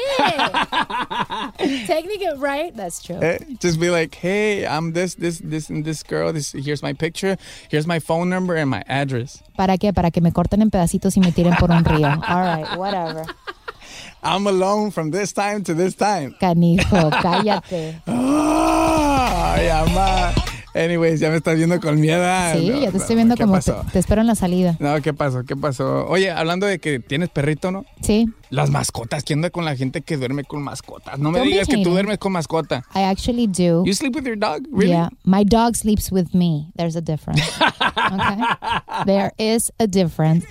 Technically, 1.87 2.39
right? 2.39 2.75
That's 2.75 3.03
true. 3.03 3.21
Eh, 3.23 3.39
Just 3.61 3.79
be 3.79 3.91
like, 3.91 4.15
hey, 4.15 4.67
I'm 4.67 4.93
this, 4.93 5.15
this, 5.17 5.39
this, 5.45 5.69
and 5.69 5.85
this 5.85 6.03
girl. 6.03 6.33
This, 6.33 6.53
here's 6.53 6.83
my 6.83 6.95
picture. 6.95 7.37
Here's 7.69 7.87
my 7.87 7.99
phone 7.99 8.31
number 8.31 8.55
and 8.57 8.71
my 8.71 8.83
address. 8.89 9.43
¿Para 9.57 9.77
qué? 9.77 9.93
Para 9.95 10.11
que 10.11 10.23
me 10.23 10.31
corten 10.33 10.63
en 10.63 10.71
pedacitos 10.71 11.17
y 11.17 11.21
me 11.21 11.31
tiren 11.33 11.55
por 11.59 11.71
un 11.71 11.85
río. 11.85 12.09
All 12.27 12.41
right, 12.41 12.77
whatever. 12.79 13.27
I'm 14.23 14.47
alone 14.47 14.91
from 14.91 15.11
this 15.11 15.33
time 15.35 15.63
to 15.65 15.75
this 15.75 15.95
time. 15.95 16.35
Canijo, 16.41 17.11
cállate. 17.21 18.01
Ay, 18.07 19.69
ama. 19.69 20.33
Anyways, 20.75 21.21
ya 21.21 21.31
me 21.31 21.37
estás 21.37 21.57
viendo 21.57 21.81
con 21.81 22.01
miedo. 22.01 22.23
Ah, 22.25 22.53
Sí, 22.57 22.69
no, 22.69 22.81
ya 22.81 22.91
te 22.91 22.97
estoy 22.97 23.15
viendo 23.15 23.37
¿qué 23.37 23.45
como 23.45 23.61
te, 23.61 23.99
espero 23.99 24.21
en 24.23 24.27
la 24.27 24.35
salida. 24.35 24.77
No, 24.81 25.01
¿qué 25.01 25.15
pasó? 25.15 25.45
¿Qué 25.45 25.55
pasó? 25.55 26.07
Oye, 26.09 26.33
hablando 26.33 26.67
de 26.67 26.81
que 26.81 26.99
tienes 26.99 27.29
perrito, 27.29 27.71
¿no? 27.71 27.85
Sí. 28.03 28.27
Las 28.51 28.71
mascotas, 28.71 29.23
¿quién 29.23 29.39
anda 29.39 29.51
con 29.51 29.65
la 29.65 29.77
gente 29.77 30.03
que 30.03 30.17
duerme 30.17 30.43
con 30.43 30.63
mascotas? 30.63 31.19
No 31.19 31.31
me 31.31 31.39
Don't 31.39 31.51
digas 31.51 31.69
que 31.69 31.79
tú 31.79 31.91
duermes 31.91 32.19
con 32.19 32.33
mascota. 32.33 32.85
I 32.95 33.03
actually 33.03 33.47
do. 33.47 33.85
You 33.85 33.95
sleep 33.95 34.17
with 34.17 34.25
your 34.25 34.37
dog? 34.37 34.67
Really? 34.71 34.93
Yeah, 34.93 35.11
my 35.25 35.45
dog 35.45 35.77
sleeps 35.77 36.11
with 36.11 36.35
me. 36.35 36.73
There's 36.77 36.97
a 36.97 37.01
difference. 37.01 37.41
okay, 37.61 38.43
there 39.07 39.33
is 39.39 39.73
a 39.79 39.87
difference. 39.87 40.45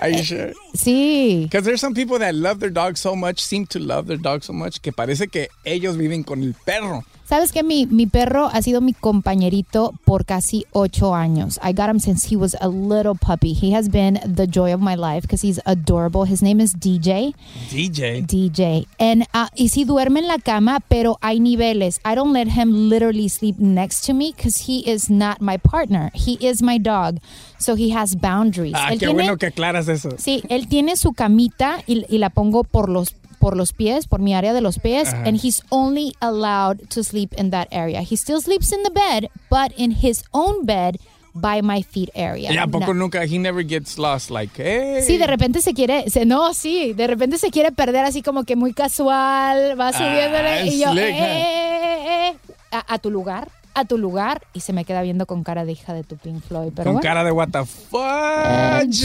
Are 0.00 0.08
you 0.10 0.22
sure? 0.24 0.52
Sí. 0.74 1.42
Because 1.44 1.64
there's 1.64 1.80
some 1.80 1.94
people 1.94 2.18
that 2.18 2.34
love 2.34 2.60
their 2.60 2.70
dog 2.72 2.96
so 2.96 3.14
much, 3.16 3.40
seem 3.40 3.66
to 3.66 3.78
love 3.78 4.06
their 4.06 4.18
dog 4.20 4.42
so 4.42 4.52
much, 4.52 4.80
que 4.80 4.92
parece 4.92 5.28
que 5.28 5.48
ellos 5.64 5.96
viven 5.96 6.22
con 6.24 6.42
el 6.42 6.54
perro. 6.64 7.04
Sabes 7.28 7.52
que 7.52 7.62
mi, 7.62 7.86
mi 7.86 8.06
perro 8.06 8.48
ha 8.52 8.60
sido 8.60 8.80
mi 8.80 8.92
compañerito 8.92 9.94
por 10.04 10.24
casi 10.24 10.66
ocho 10.72 11.14
años. 11.14 11.60
I 11.62 11.72
got 11.72 11.88
him 11.88 12.00
since 12.00 12.24
he 12.24 12.34
was 12.34 12.56
a 12.60 12.66
little 12.66 13.14
puppy. 13.14 13.52
He 13.52 13.70
has 13.72 13.88
been 13.88 14.18
the 14.26 14.48
joy 14.48 14.74
of 14.74 14.80
my 14.80 14.96
life 14.96 15.22
because 15.22 15.40
he's 15.40 15.60
adorable. 15.64 16.24
His 16.24 16.42
name 16.42 16.58
is 16.60 16.74
DJ. 16.74 17.32
DJ. 17.70 18.26
DJ. 18.26 18.86
And, 18.98 19.28
uh, 19.32 19.46
y 19.56 19.68
sí 19.68 19.84
duerme 19.84 20.18
en 20.18 20.26
la 20.26 20.38
cama, 20.38 20.80
pero 20.88 21.18
hay 21.22 21.38
niveles. 21.38 22.00
I 22.04 22.16
don't 22.16 22.32
let 22.32 22.48
him 22.48 22.88
literally 22.88 23.28
sleep 23.28 23.60
next 23.60 24.00
to 24.06 24.12
me 24.12 24.32
because 24.36 24.66
he 24.66 24.80
is 24.90 25.08
not 25.08 25.40
my 25.40 25.56
partner. 25.56 26.10
He 26.14 26.32
is 26.44 26.60
my 26.62 26.78
dog. 26.78 27.18
So 27.58 27.76
he 27.76 27.90
has 27.90 28.16
boundaries. 28.16 28.72
Ah, 28.74 28.88
Él 28.90 28.98
qué 28.98 29.06
tiene- 29.06 29.14
bueno 29.14 29.36
que 29.36 29.46
aclaras 29.46 29.88
eso. 29.88 30.16
Sí, 30.18 30.42
él 30.48 30.59
tiene 30.68 30.96
su 30.96 31.12
camita 31.12 31.82
y, 31.86 32.04
y 32.14 32.18
la 32.18 32.30
pongo 32.30 32.64
por 32.64 32.88
los 32.88 33.14
por 33.38 33.56
los 33.56 33.72
pies, 33.72 34.06
por 34.06 34.20
mi 34.20 34.34
área 34.34 34.52
de 34.52 34.60
los 34.60 34.78
pies, 34.78 35.08
Ajá. 35.08 35.22
and 35.26 35.40
he's 35.42 35.62
only 35.70 36.12
allowed 36.20 36.86
to 36.90 37.02
sleep 37.02 37.32
in 37.38 37.50
that 37.50 37.68
area. 37.70 38.02
He 38.02 38.14
still 38.14 38.38
sleeps 38.42 38.70
in 38.70 38.82
the 38.82 38.90
bed, 38.90 39.30
but 39.50 39.72
in 39.78 39.92
his 39.92 40.22
own 40.32 40.66
bed 40.66 40.98
by 41.32 41.62
my 41.62 41.82
feet 41.82 42.10
area. 42.14 42.52
¿Y 42.52 42.58
a 42.58 42.66
poco 42.66 42.92
No. 42.92 43.04
nunca, 43.04 43.24
he 43.24 43.38
never 43.38 43.64
gets 43.66 43.96
lost, 43.96 44.30
like, 44.30 44.52
hey. 44.62 45.00
Sí, 45.06 45.16
de 45.16 45.26
repente 45.26 45.62
se 45.62 45.72
quiere, 45.72 46.10
se, 46.10 46.26
no, 46.26 46.52
sí, 46.52 46.92
de 46.92 47.06
repente 47.06 47.38
se 47.38 47.50
quiere 47.50 47.72
perder 47.72 48.04
así 48.04 48.20
como 48.20 48.44
que 48.44 48.56
muy 48.56 48.74
casual, 48.74 49.80
va 49.80 49.92
subiéndole 49.94 50.66
y 50.66 50.78
yo, 50.80 50.90
slick, 50.90 51.02
eh, 51.04 51.18
eh, 51.18 52.28
eh, 52.28 52.28
eh, 52.28 52.36
a, 52.72 52.94
a 52.94 52.98
tu 52.98 53.10
lugar, 53.10 53.48
a 53.72 53.86
tu 53.86 53.96
lugar, 53.96 54.42
y 54.52 54.60
se 54.60 54.74
me 54.74 54.84
queda 54.84 55.00
viendo 55.00 55.24
con 55.24 55.44
cara 55.44 55.64
de 55.64 55.72
hija 55.72 55.94
de 55.94 56.04
tu 56.04 56.16
Pink 56.18 56.42
Floyd. 56.42 56.72
Pero 56.76 56.90
con 56.90 56.94
bueno. 56.96 57.08
cara 57.08 57.24
de 57.24 57.32
what 57.32 57.48
the 57.48 57.64
fudge. 57.64 59.00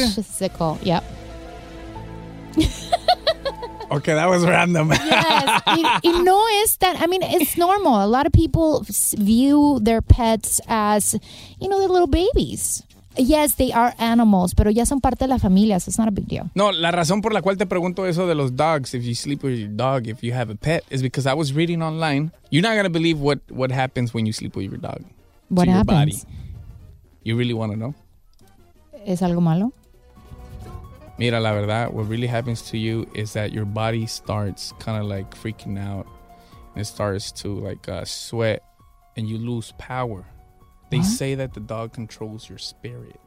Yeah. 0.83 1.01
Okay, 3.91 4.15
that 4.15 4.27
was 4.27 4.43
random. 4.43 4.89
Yes. 4.89 5.61
y, 5.67 5.99
y 6.03 6.23
no 6.23 6.43
es 6.63 6.75
tan, 6.77 6.97
I 6.97 7.05
mean, 7.05 7.21
it's 7.21 7.55
normal. 7.55 8.03
A 8.03 8.07
lot 8.07 8.25
of 8.25 8.33
people 8.33 8.83
view 9.15 9.79
their 9.79 10.01
pets 10.01 10.59
as, 10.67 11.13
you 11.61 11.69
know, 11.69 11.79
they're 11.79 11.87
little 11.87 12.07
babies. 12.07 12.83
Yes, 13.15 13.55
they 13.55 13.71
are 13.71 13.93
animals, 13.99 14.53
pero 14.55 14.71
ya 14.71 14.85
son 14.85 14.99
parte 14.99 15.19
de 15.25 15.27
la 15.27 15.37
familia, 15.37 15.79
so 15.79 15.89
it's 15.89 15.97
not 15.99 16.07
a 16.07 16.11
big 16.11 16.27
deal. 16.27 16.49
No, 16.55 16.71
la 16.71 16.91
razón 16.91 17.21
por 17.21 17.31
la 17.31 17.41
cual 17.41 17.57
te 17.57 17.65
pregunto 17.65 18.05
eso 18.05 18.27
de 18.27 18.33
los 18.35 18.51
dogs, 18.55 18.93
if 18.93 19.03
you 19.03 19.13
sleep 19.15 19.43
with 19.43 19.57
your 19.57 19.69
dog, 19.69 20.07
if 20.07 20.21
you 20.23 20.33
have 20.33 20.49
a 20.49 20.55
pet, 20.55 20.83
is 20.89 21.01
because 21.01 21.25
I 21.25 21.33
was 21.33 21.53
reading 21.53 21.81
online. 21.83 22.31
You're 22.49 22.63
not 22.63 22.75
gonna 22.75 22.89
believe 22.89 23.21
what 23.21 23.39
what 23.49 23.71
happens 23.71 24.13
when 24.13 24.25
you 24.25 24.33
sleep 24.33 24.55
with 24.57 24.65
your 24.65 24.77
dog. 24.77 25.03
What 25.49 25.65
to 25.65 25.69
your 25.69 25.77
happens? 25.77 26.25
body. 26.25 26.33
You 27.23 27.37
really 27.37 27.53
want 27.53 27.71
to 27.71 27.77
know? 27.77 27.93
¿Es 29.05 29.21
algo 29.21 29.41
malo? 29.41 29.71
Mira, 31.17 31.39
la 31.39 31.53
verdad, 31.53 31.93
what 31.93 32.07
really 32.09 32.27
happens 32.27 32.61
to 32.71 32.77
you 32.77 33.07
is 33.13 33.31
that 33.33 33.51
your 33.53 33.65
body 33.65 34.05
starts 34.05 34.73
kind 34.79 34.97
of 35.01 35.05
like 35.09 35.33
freaking 35.33 35.79
out. 35.79 36.05
And 36.73 36.81
it 36.81 36.85
starts 36.85 37.31
to 37.43 37.57
like 37.59 37.87
uh, 37.87 38.03
sweat 38.05 38.61
and 39.15 39.27
you 39.29 39.37
lose 39.37 39.71
power. 39.77 40.25
They 40.91 40.97
What? 40.97 41.05
say 41.07 41.35
that 41.35 41.53
the 41.53 41.61
dog 41.61 41.93
controls 41.93 42.49
your 42.49 42.57
spirit. 42.59 43.19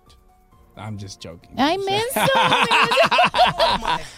I'm 0.76 0.98
just 0.98 1.20
joking. 1.20 1.54
Ay, 1.58 1.76
menso. 1.78 2.26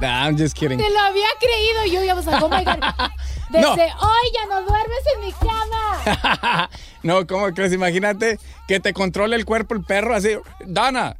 Nah, 0.00 0.26
I'm 0.26 0.36
just 0.36 0.54
kidding. 0.54 0.78
Te 0.78 0.88
lo 0.88 1.00
había 1.00 1.26
creído 1.40 1.84
yo, 1.92 2.02
ya 2.04 2.14
was 2.14 2.24
like, 2.24 2.40
oh 2.40 2.48
my 2.48 2.62
God. 2.62 2.80
Desde 3.50 3.60
No. 3.60 3.72
hoy 3.74 4.30
ya 4.32 4.46
no 4.46 4.64
duermes 4.64 5.04
en 5.16 5.20
mi 5.20 5.32
cama. 5.32 6.68
no, 7.02 7.24
¿cómo 7.26 7.52
crees? 7.52 7.72
Imagínate 7.72 8.38
que 8.68 8.78
te 8.78 8.92
controle 8.92 9.34
el 9.34 9.44
cuerpo 9.44 9.74
el 9.74 9.82
perro 9.82 10.14
así. 10.14 10.36
Dana. 10.64 11.16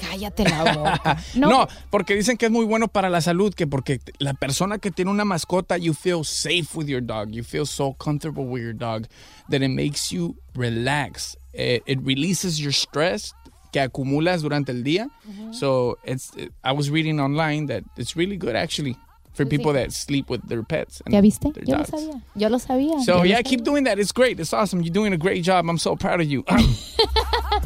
Cállate 0.00 0.44
la 0.44 0.74
boca. 0.74 1.16
No. 1.34 1.68
porque 1.90 2.14
dicen 2.14 2.36
que 2.36 2.46
es 2.46 2.52
muy 2.52 2.64
bueno 2.64 2.88
para 2.88 3.10
la 3.10 3.20
salud, 3.20 3.54
que 3.54 3.66
porque 3.66 4.00
la 4.18 4.34
persona 4.34 4.78
que 4.78 4.90
tiene 4.90 5.10
una 5.10 5.24
mascota, 5.24 5.76
you 5.76 5.94
feel 5.94 6.24
safe 6.24 6.74
with 6.74 6.86
your 6.86 7.02
dog, 7.02 7.30
you 7.30 7.44
feel 7.44 7.66
so 7.66 7.92
comfortable 7.94 8.44
with 8.44 8.62
your 8.62 8.74
dog, 8.74 9.06
that 9.50 9.62
it 9.62 9.70
makes 9.70 10.10
you 10.10 10.36
relax. 10.54 11.36
It, 11.52 11.82
it 11.86 11.98
releases 12.02 12.58
your 12.58 12.72
stress 12.72 13.34
que 13.72 13.80
acumulas 13.80 14.42
durante 14.42 14.72
el 14.72 14.82
día. 14.82 15.08
So 15.52 15.98
it's, 16.04 16.32
I 16.64 16.72
was 16.72 16.90
reading 16.90 17.20
online 17.20 17.66
that 17.66 17.84
it's 17.96 18.16
really 18.16 18.36
good 18.36 18.56
actually 18.56 18.96
for 19.32 19.44
people 19.46 19.72
that 19.72 19.92
sleep 19.92 20.28
with 20.28 20.48
their 20.48 20.62
pets. 20.62 21.00
and 21.06 21.14
¿Ya 21.14 21.20
viste? 21.20 21.52
their 21.54 21.64
Yo 21.64 21.76
lo 21.76 21.84
dogs. 21.84 21.90
sabía. 21.90 22.22
Yo 22.36 22.48
lo 22.48 22.58
sabía. 22.58 23.00
So 23.04 23.18
lo 23.18 23.22
yeah, 23.24 23.38
sabía. 23.40 23.44
keep 23.44 23.64
doing 23.64 23.84
that. 23.84 23.98
It's 23.98 24.12
great. 24.12 24.38
It's 24.40 24.52
awesome. 24.52 24.82
You're 24.82 24.92
doing 24.92 25.12
a 25.12 25.16
great 25.16 25.44
job. 25.44 25.68
I'm 25.68 25.78
so 25.78 25.96
proud 25.96 26.20
of 26.20 26.26
you. 26.26 26.44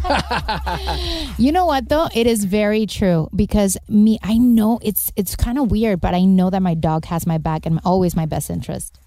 You 1.38 1.50
know 1.52 1.66
what 1.66 1.88
though? 1.88 2.08
It 2.14 2.26
is 2.26 2.44
very 2.44 2.86
true 2.86 3.28
because 3.34 3.76
me 3.88 4.18
I 4.22 4.36
know 4.38 4.78
it's 4.82 5.10
it's 5.16 5.34
kind 5.36 5.58
of 5.58 5.70
weird, 5.70 6.00
but 6.00 6.14
I 6.14 6.24
know 6.24 6.50
that 6.50 6.60
my 6.62 6.74
dog 6.74 7.06
has 7.06 7.26
my 7.26 7.38
back 7.38 7.66
and 7.66 7.80
always 7.84 8.14
my 8.14 8.26
best 8.26 8.50
interest. 8.50 8.98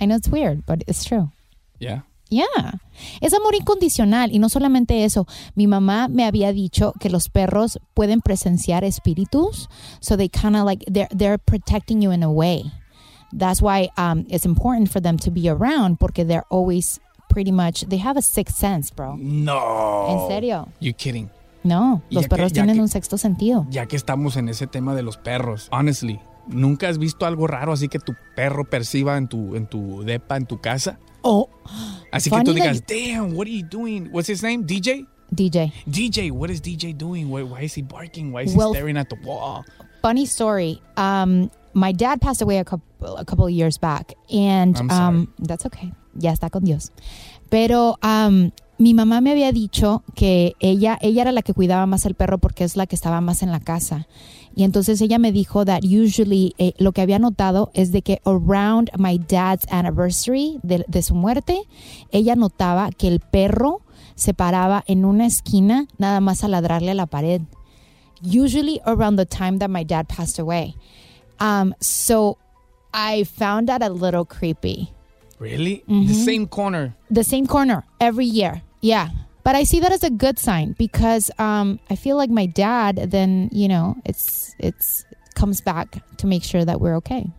I 0.00 0.06
know 0.06 0.16
it's 0.16 0.28
weird, 0.28 0.64
but 0.66 0.82
it's 0.86 1.04
true. 1.04 1.30
yeah. 1.78 2.00
Yeah. 2.28 2.80
Es 3.20 3.32
amor 3.34 3.54
incondicional 3.54 4.32
y 4.32 4.38
no 4.38 4.48
solamente 4.48 5.04
eso. 5.04 5.26
Mi 5.54 5.66
mamá 5.66 6.08
me 6.08 6.24
había 6.24 6.52
dicho 6.52 6.92
que 6.98 7.08
los 7.10 7.28
perros 7.28 7.78
pueden 7.94 8.20
presenciar 8.20 8.82
espíritus, 8.84 9.68
so 10.00 10.16
they 10.16 10.28
kind 10.28 10.56
of 10.56 10.64
like 10.64 10.84
they're 10.90 11.08
they're 11.16 11.38
protecting 11.38 12.00
you 12.02 12.10
in 12.12 12.22
a 12.22 12.30
way. 12.30 12.64
That's 13.32 13.60
why 13.62 13.90
um, 13.96 14.24
it's 14.28 14.44
important 14.44 14.88
for 14.90 15.00
them 15.00 15.18
to 15.18 15.30
be 15.30 15.48
around 15.48 15.98
porque 15.98 16.24
they're 16.26 16.46
always 16.50 17.00
pretty 17.28 17.52
much 17.52 17.84
they 17.88 17.98
have 17.98 18.16
a 18.18 18.22
sixth 18.22 18.56
sense, 18.56 18.90
bro. 18.94 19.16
No. 19.18 20.06
¿En 20.08 20.28
serio? 20.28 20.68
You 20.80 20.92
kidding. 20.94 21.30
No, 21.64 22.02
los 22.10 22.22
ya 22.24 22.28
perros 22.28 22.52
tienen 22.52 22.76
que- 22.76 22.82
un 22.82 22.88
sexto 22.88 23.18
sentido. 23.18 23.66
Ya 23.70 23.86
que 23.86 23.96
estamos 23.96 24.36
en 24.36 24.48
ese 24.48 24.66
tema 24.68 24.94
de 24.94 25.02
los 25.02 25.16
perros, 25.16 25.68
honestly, 25.72 26.20
¿nunca 26.46 26.88
has 26.88 26.98
visto 26.98 27.26
algo 27.26 27.46
raro 27.48 27.72
así 27.72 27.88
que 27.88 27.98
tu 27.98 28.14
perro 28.36 28.64
perciba 28.64 29.16
en 29.16 29.26
tu, 29.26 29.56
en 29.56 29.66
tu 29.66 30.02
depa, 30.04 30.36
en 30.36 30.46
tu 30.46 30.60
casa? 30.60 30.98
Oh, 31.22 31.48
Así 32.16 32.30
que 32.30 32.42
tú 32.42 32.52
digas, 32.54 32.82
damn, 32.86 33.34
what 33.34 33.46
are 33.46 33.50
you 33.52 33.62
doing? 33.62 34.08
What's 34.12 34.28
his 34.28 34.42
name? 34.42 34.64
DJ? 34.64 35.06
DJ. 35.34 35.72
DJ, 35.88 36.30
what 36.30 36.50
is 36.50 36.60
DJ 36.60 36.96
doing? 36.96 37.28
Why, 37.28 37.42
why 37.42 37.62
is 37.62 37.74
he 37.74 37.82
barking? 37.82 38.32
Why 38.32 38.42
is 38.44 38.54
Well- 38.54 38.72
he 38.72 38.78
staring 38.78 38.96
at 38.96 39.08
the 39.08 39.16
wall? 39.24 39.64
funny 40.02 40.24
story. 40.26 40.80
Um, 40.96 41.50
my 41.74 41.90
dad 41.92 42.20
passed 42.20 42.40
away 42.40 42.58
a 42.58 42.64
couple 42.64 43.16
a 43.16 43.24
couple 43.24 43.44
of 43.44 43.50
years 43.50 43.76
back, 43.76 44.14
and 44.32 44.76
um, 44.90 45.32
that's 45.40 45.66
okay. 45.66 45.92
Ya 46.14 46.30
está 46.32 46.48
con 46.48 46.62
Dios. 46.64 46.90
Pero 47.50 47.96
um, 48.04 48.52
mi 48.78 48.94
mamá 48.94 49.20
me 49.20 49.32
había 49.32 49.50
dicho 49.52 50.02
que 50.14 50.54
ella 50.60 50.96
ella 51.02 51.22
era 51.22 51.32
la 51.32 51.42
que 51.42 51.52
cuidaba 51.54 51.86
más 51.86 52.06
el 52.06 52.14
perro 52.14 52.38
porque 52.38 52.62
es 52.62 52.76
la 52.76 52.86
que 52.86 52.94
estaba 52.94 53.20
más 53.20 53.42
en 53.42 53.50
la 53.50 53.58
casa. 53.60 54.06
Y 54.56 54.64
entonces 54.64 55.00
ella 55.00 55.18
me 55.18 55.30
dijo 55.30 55.64
that 55.64 55.84
usually 55.84 56.54
eh, 56.58 56.72
lo 56.78 56.90
que 56.92 57.02
había 57.02 57.20
notado 57.20 57.70
es 57.74 57.92
de 57.92 58.02
que 58.02 58.20
around 58.24 58.90
my 58.98 59.18
dad's 59.18 59.66
anniversary 59.70 60.58
de, 60.64 60.84
de 60.88 61.02
su 61.02 61.14
muerte, 61.14 61.60
ella 62.10 62.34
notaba 62.34 62.90
que 62.90 63.06
el 63.06 63.20
perro 63.20 63.82
se 64.16 64.34
paraba 64.34 64.82
en 64.88 65.04
una 65.04 65.26
esquina 65.26 65.86
nada 65.98 66.20
más 66.20 66.42
a 66.42 66.48
ladrarle 66.48 66.90
a 66.90 66.94
la 66.94 67.06
pared 67.06 67.42
usually 68.22 68.80
around 68.86 69.16
the 69.16 69.24
time 69.24 69.58
that 69.58 69.70
my 69.70 69.82
dad 69.82 70.08
passed 70.08 70.38
away. 70.38 70.74
Um, 71.38 71.74
so 71.80 72.38
I 72.92 73.24
found 73.24 73.68
that 73.68 73.82
a 73.82 73.90
little 73.90 74.24
creepy. 74.24 74.92
Really? 75.38 75.84
Mm-hmm. 75.88 76.08
The 76.08 76.14
same 76.14 76.46
corner. 76.46 76.96
The 77.10 77.24
same 77.24 77.46
corner 77.46 77.84
every 78.00 78.24
year. 78.24 78.62
Yeah. 78.80 79.10
But 79.46 79.54
I 79.54 79.62
see 79.62 79.78
that 79.78 79.92
as 79.92 80.02
a 80.02 80.10
good 80.10 80.40
sign 80.40 80.74
because 80.76 81.30
um, 81.38 81.78
I 81.88 81.94
feel 81.94 82.16
like 82.16 82.30
my 82.30 82.46
dad 82.46 82.96
then, 83.12 83.48
you 83.52 83.68
know, 83.68 83.94
it's 84.04 84.56
it's 84.58 85.06
comes 85.36 85.60
back 85.60 86.02
to 86.18 86.26
make 86.26 86.42
sure 86.42 86.64
that 86.64 86.80
we're 86.80 86.96
okay. 86.96 87.30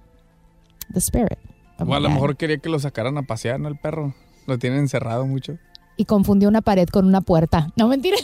The 0.94 1.02
spirit. 1.02 1.38
O 1.80 1.84
a 1.84 2.00
lo 2.00 2.08
mejor 2.08 2.38
quería 2.38 2.62
que 2.62 2.70
lo 2.70 2.80
sacaran 2.80 3.18
a 3.18 3.24
pasear, 3.24 3.60
¿no? 3.60 3.68
El 3.68 3.76
perro. 3.76 4.16
Lo 4.46 4.58
tienen 4.58 4.80
encerrado 4.80 5.26
mucho. 5.26 5.58
Y 5.98 6.06
confundió 6.06 6.48
una 6.48 6.62
pared 6.62 6.88
con 6.88 7.06
una 7.06 7.20
puerta. 7.20 7.74
No 7.76 7.90
mentira. 7.90 8.16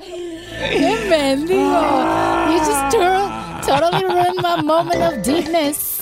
¡Qué 0.00 0.96
mendigo! 1.10 1.82
You 2.48 2.58
just 2.60 2.96
totally 3.68 4.04
ruined 4.04 4.40
my 4.40 4.62
moment 4.62 5.02
of 5.02 5.22
deepness. 5.22 5.97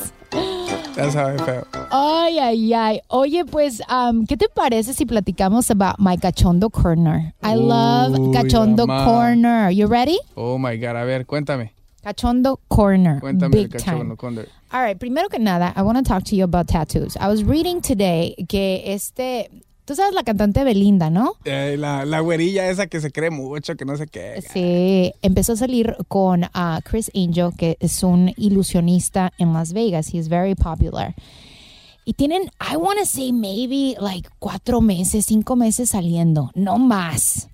That's 0.96 1.14
how 1.14 1.26
I 1.26 1.36
felt. 1.36 1.68
Ay, 1.92 2.38
ay, 2.38 2.72
ay. 2.74 3.00
Oye, 3.10 3.44
pues, 3.44 3.80
um, 3.88 4.26
¿qué 4.26 4.36
te 4.38 4.48
parece 4.48 4.94
si 4.94 5.04
platicamos 5.04 5.70
about 5.70 5.98
my 5.98 6.16
cachondo 6.16 6.70
corner? 6.70 7.34
I 7.42 7.54
love 7.54 8.14
cachondo 8.32 8.86
mamá. 8.86 9.04
corner. 9.04 9.70
You 9.70 9.86
ready? 9.86 10.18
Oh 10.36 10.56
my 10.58 10.76
God. 10.76 10.96
A 10.96 11.04
ver, 11.04 11.24
cuéntame. 11.26 11.70
Cachondo 12.02 12.60
Corner. 12.68 13.20
Cuéntame 13.20 13.50
big 13.50 13.74
el 13.74 13.80
time. 13.80 13.98
cachondo 13.98 14.16
corner. 14.16 14.48
All 14.72 14.80
right, 14.80 14.98
primero 14.98 15.28
que 15.28 15.38
nada, 15.40 15.72
I 15.76 15.82
want 15.82 15.98
to 15.98 16.04
talk 16.04 16.22
to 16.24 16.36
you 16.36 16.44
about 16.44 16.68
tattoos. 16.68 17.16
I 17.16 17.28
was 17.28 17.42
reading 17.42 17.80
today 17.80 18.36
que 18.48 18.82
este, 18.84 19.50
tú 19.86 19.94
sabes 19.94 20.14
la 20.14 20.24
cantante 20.24 20.64
Belinda, 20.64 21.08
¿no? 21.08 21.36
Eh, 21.44 21.76
la, 21.78 22.04
la 22.04 22.20
güerilla 22.20 22.68
esa 22.68 22.88
que 22.88 23.00
se 23.00 23.10
cree 23.10 23.30
mucho, 23.30 23.76
que 23.76 23.86
no 23.86 23.96
sé 23.96 24.06
qué. 24.06 24.42
Sí, 24.52 25.12
empezó 25.22 25.52
a 25.52 25.56
salir 25.56 25.96
con 26.08 26.44
uh, 26.44 26.80
Chris 26.84 27.10
Angel, 27.14 27.50
que 27.56 27.78
es 27.80 28.02
un 28.02 28.34
ilusionista 28.36 29.32
en 29.38 29.52
Las 29.54 29.72
Vegas. 29.72 30.12
He's 30.12 30.28
very 30.28 30.54
popular. 30.54 31.14
Y 32.04 32.12
tienen, 32.12 32.50
I 32.60 32.76
want 32.76 32.98
to 32.98 33.06
say 33.06 33.32
maybe 33.32 33.96
like 34.00 34.28
cuatro 34.38 34.80
meses, 34.80 35.26
cinco 35.26 35.56
meses 35.56 35.90
saliendo, 35.90 36.50
no 36.54 36.78
más. 36.78 37.48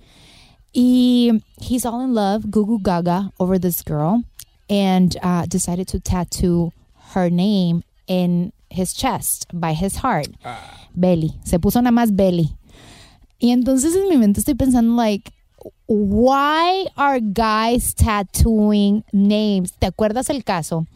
Y 0.74 1.42
he's 1.60 1.84
all 1.84 2.02
in 2.02 2.14
love, 2.14 2.50
goo 2.50 2.78
gaga, 2.78 3.30
over 3.38 3.58
this 3.58 3.82
girl, 3.82 4.24
and 4.68 5.16
uh, 5.22 5.44
decided 5.46 5.86
to 5.88 6.00
tattoo 6.00 6.72
her 7.14 7.30
name 7.30 7.82
in 8.06 8.52
his 8.72 8.94
chest, 8.94 9.46
by 9.52 9.74
his 9.74 9.96
heart. 10.02 10.28
Belly. 10.94 11.34
Se 11.44 11.58
puso 11.58 11.80
nada 11.82 11.92
más 11.92 12.14
Belly. 12.14 12.56
Y 13.38 13.50
entonces 13.50 13.94
en 13.96 14.08
mi 14.08 14.16
mente 14.16 14.40
estoy 14.40 14.54
pensando, 14.54 14.94
like, 14.94 15.32
why 15.86 16.86
are 16.96 17.20
guys 17.20 17.94
tattooing 17.94 19.04
names? 19.12 19.72
¿Te 19.78 19.86
acuerdas 19.86 20.30
el 20.30 20.44
caso 20.44 20.86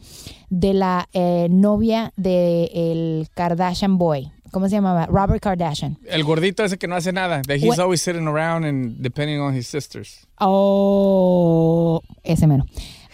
de 0.49 0.73
la 0.73 1.07
eh, 1.13 1.47
novia 1.49 2.13
de 2.15 2.69
el 2.73 3.27
Kardashian 3.33 3.97
boy? 3.97 4.31
¿Cómo 4.51 4.69
se 4.69 4.75
llamaba? 4.75 5.05
Robert 5.07 5.41
Kardashian. 5.43 5.97
El 6.07 6.23
gordito 6.23 6.63
ese 6.63 6.77
que 6.77 6.87
no 6.87 6.95
hace 6.95 7.11
nada. 7.11 7.41
That 7.41 7.57
he's 7.57 7.65
What- 7.77 7.79
always 7.79 8.01
sitting 8.01 8.27
around 8.27 8.63
and 8.65 8.95
depending 9.01 9.41
on 9.41 9.53
his 9.53 9.67
sisters. 9.67 10.25
Oh, 10.39 12.01
ese 12.23 12.47
mero. 12.47 12.63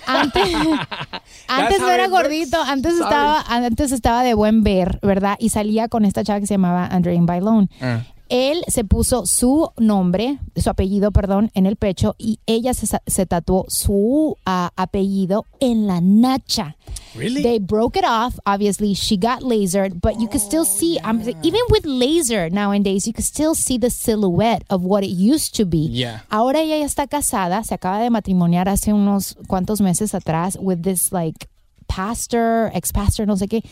Antes, 0.05 0.49
antes 1.47 1.79
no 1.79 1.89
era 1.89 2.07
gordito, 2.07 2.61
antes 2.61 2.93
estaba, 2.93 3.41
antes 3.47 3.91
estaba 3.91 4.23
de 4.23 4.33
buen 4.33 4.63
ver, 4.63 4.99
¿verdad? 5.01 5.35
Y 5.39 5.49
salía 5.49 5.87
con 5.87 6.05
esta 6.05 6.23
chava 6.23 6.39
que 6.39 6.47
se 6.47 6.55
llamaba 6.55 6.85
Andreine 6.87 7.25
Bailón. 7.25 7.69
Ah. 7.81 8.01
Él 8.33 8.63
se 8.67 8.83
puso 8.83 9.27
su 9.27 9.69
nombre, 9.77 10.39
su 10.55 10.67
apellido, 10.67 11.11
perdón, 11.11 11.51
en 11.53 11.67
el 11.67 11.75
pecho 11.75 12.15
y 12.17 12.39
ella 12.47 12.73
se, 12.73 13.25
tatuó 13.27 13.65
su 13.67 14.37
ah, 14.43 14.71
apellido 14.75 15.45
en 15.59 15.85
la 15.85 16.01
nacha. 16.01 16.75
Really? 17.15 17.43
They 17.43 17.59
broke 17.59 17.95
it 17.95 18.03
off. 18.03 18.39
Obviously, 18.47 18.95
she 18.95 19.17
got 19.17 19.43
lasered, 19.43 20.01
but 20.01 20.19
you 20.19 20.27
could 20.27 20.41
still 20.41 20.65
see, 20.65 20.97
I'm 21.03 21.21
even 21.43 21.61
with 21.69 21.85
laser 21.85 22.49
nowadays, 22.49 23.05
you 23.05 23.13
could 23.13 23.23
still 23.23 23.53
see 23.53 23.77
the 23.77 23.91
silhouette 23.91 24.63
of 24.67 24.83
what 24.83 25.03
it 25.03 25.11
used 25.11 25.55
to 25.57 25.65
be. 25.65 25.85
Yeah. 25.91 26.21
Ahora 26.31 26.61
ella 26.61 26.79
ya 26.79 26.85
está 26.85 27.07
casada, 27.07 27.63
se 27.63 27.75
acaba 27.75 28.01
de 28.01 28.09
matrimoniar 28.09 28.67
hace 28.67 28.93
unos 28.93 29.35
cuantos 29.47 29.79
meses 29.79 30.15
atrás 30.15 30.57
with 30.59 30.81
this 30.81 31.11
like 31.11 31.47
pastor, 31.85 32.71
ex-pastor, 32.73 33.27
no 33.27 33.35
sé 33.35 33.47
qué. 33.47 33.63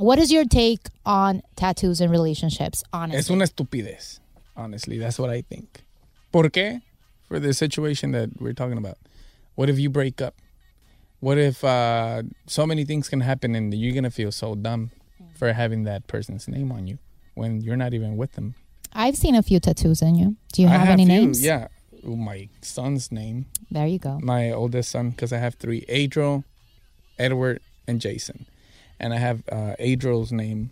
What 0.00 0.18
is 0.18 0.32
your 0.32 0.46
take 0.46 0.80
on 1.04 1.42
tattoos 1.56 2.00
and 2.00 2.10
relationships, 2.10 2.82
honestly? 2.90 3.18
Es 3.18 3.28
una 3.30 3.44
estupidez. 3.44 4.18
Honestly, 4.56 4.96
that's 4.98 5.18
what 5.18 5.28
I 5.28 5.42
think. 5.42 5.82
¿Por 6.32 6.44
qué? 6.48 6.80
For 7.28 7.38
the 7.38 7.52
situation 7.52 8.12
that 8.12 8.30
we're 8.40 8.54
talking 8.54 8.78
about. 8.78 8.96
What 9.56 9.68
if 9.68 9.78
you 9.78 9.90
break 9.90 10.22
up? 10.22 10.34
What 11.20 11.36
if 11.36 11.62
uh, 11.62 12.22
so 12.46 12.66
many 12.66 12.86
things 12.86 13.10
can 13.10 13.20
happen 13.20 13.54
and 13.54 13.74
you're 13.74 13.92
going 13.92 14.04
to 14.04 14.10
feel 14.10 14.32
so 14.32 14.54
dumb 14.54 14.90
for 15.34 15.52
having 15.52 15.84
that 15.84 16.06
person's 16.06 16.48
name 16.48 16.72
on 16.72 16.86
you 16.86 16.96
when 17.34 17.60
you're 17.60 17.76
not 17.76 17.92
even 17.92 18.16
with 18.16 18.32
them? 18.32 18.54
I've 18.94 19.18
seen 19.18 19.34
a 19.34 19.42
few 19.42 19.60
tattoos 19.60 20.00
in 20.00 20.14
you. 20.14 20.36
Do 20.54 20.62
you 20.62 20.68
I 20.68 20.72
have, 20.72 20.88
any 20.88 21.04
few, 21.04 21.12
names? 21.14 21.44
Yeah. 21.44 21.68
My 22.02 22.48
son's 22.62 23.12
name, 23.12 23.44
There 23.70 23.86
you 23.86 23.98
go. 23.98 24.18
my 24.22 24.50
oldest 24.50 24.90
son, 24.90 25.10
because 25.10 25.30
I 25.34 25.36
have 25.36 25.56
three 25.56 25.84
Adriel, 25.90 26.44
Edward, 27.18 27.60
and 27.86 28.00
Jason. 28.00 28.46
And 29.00 29.14
I 29.14 29.18
have 29.18 29.42
uh, 29.50 29.74
Adriel's 29.78 30.30
name 30.30 30.70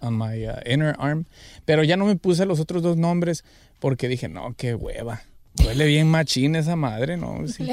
on 0.00 0.14
my 0.14 0.42
uh, 0.42 0.60
inner 0.64 0.94
arm. 0.98 1.26
Pero 1.66 1.82
ya 1.84 1.96
no 1.96 2.06
me 2.06 2.16
puse 2.16 2.46
los 2.46 2.60
otros 2.60 2.82
dos 2.82 2.96
nombres 2.96 3.44
porque 3.78 4.08
dije, 4.08 4.28
no, 4.28 4.54
qué 4.56 4.74
hueva. 4.74 5.20
Duele 5.54 5.86
bien 5.86 6.08
machín 6.08 6.56
esa 6.56 6.76
madre, 6.76 7.16
¿no? 7.16 7.46
Sí. 7.46 7.68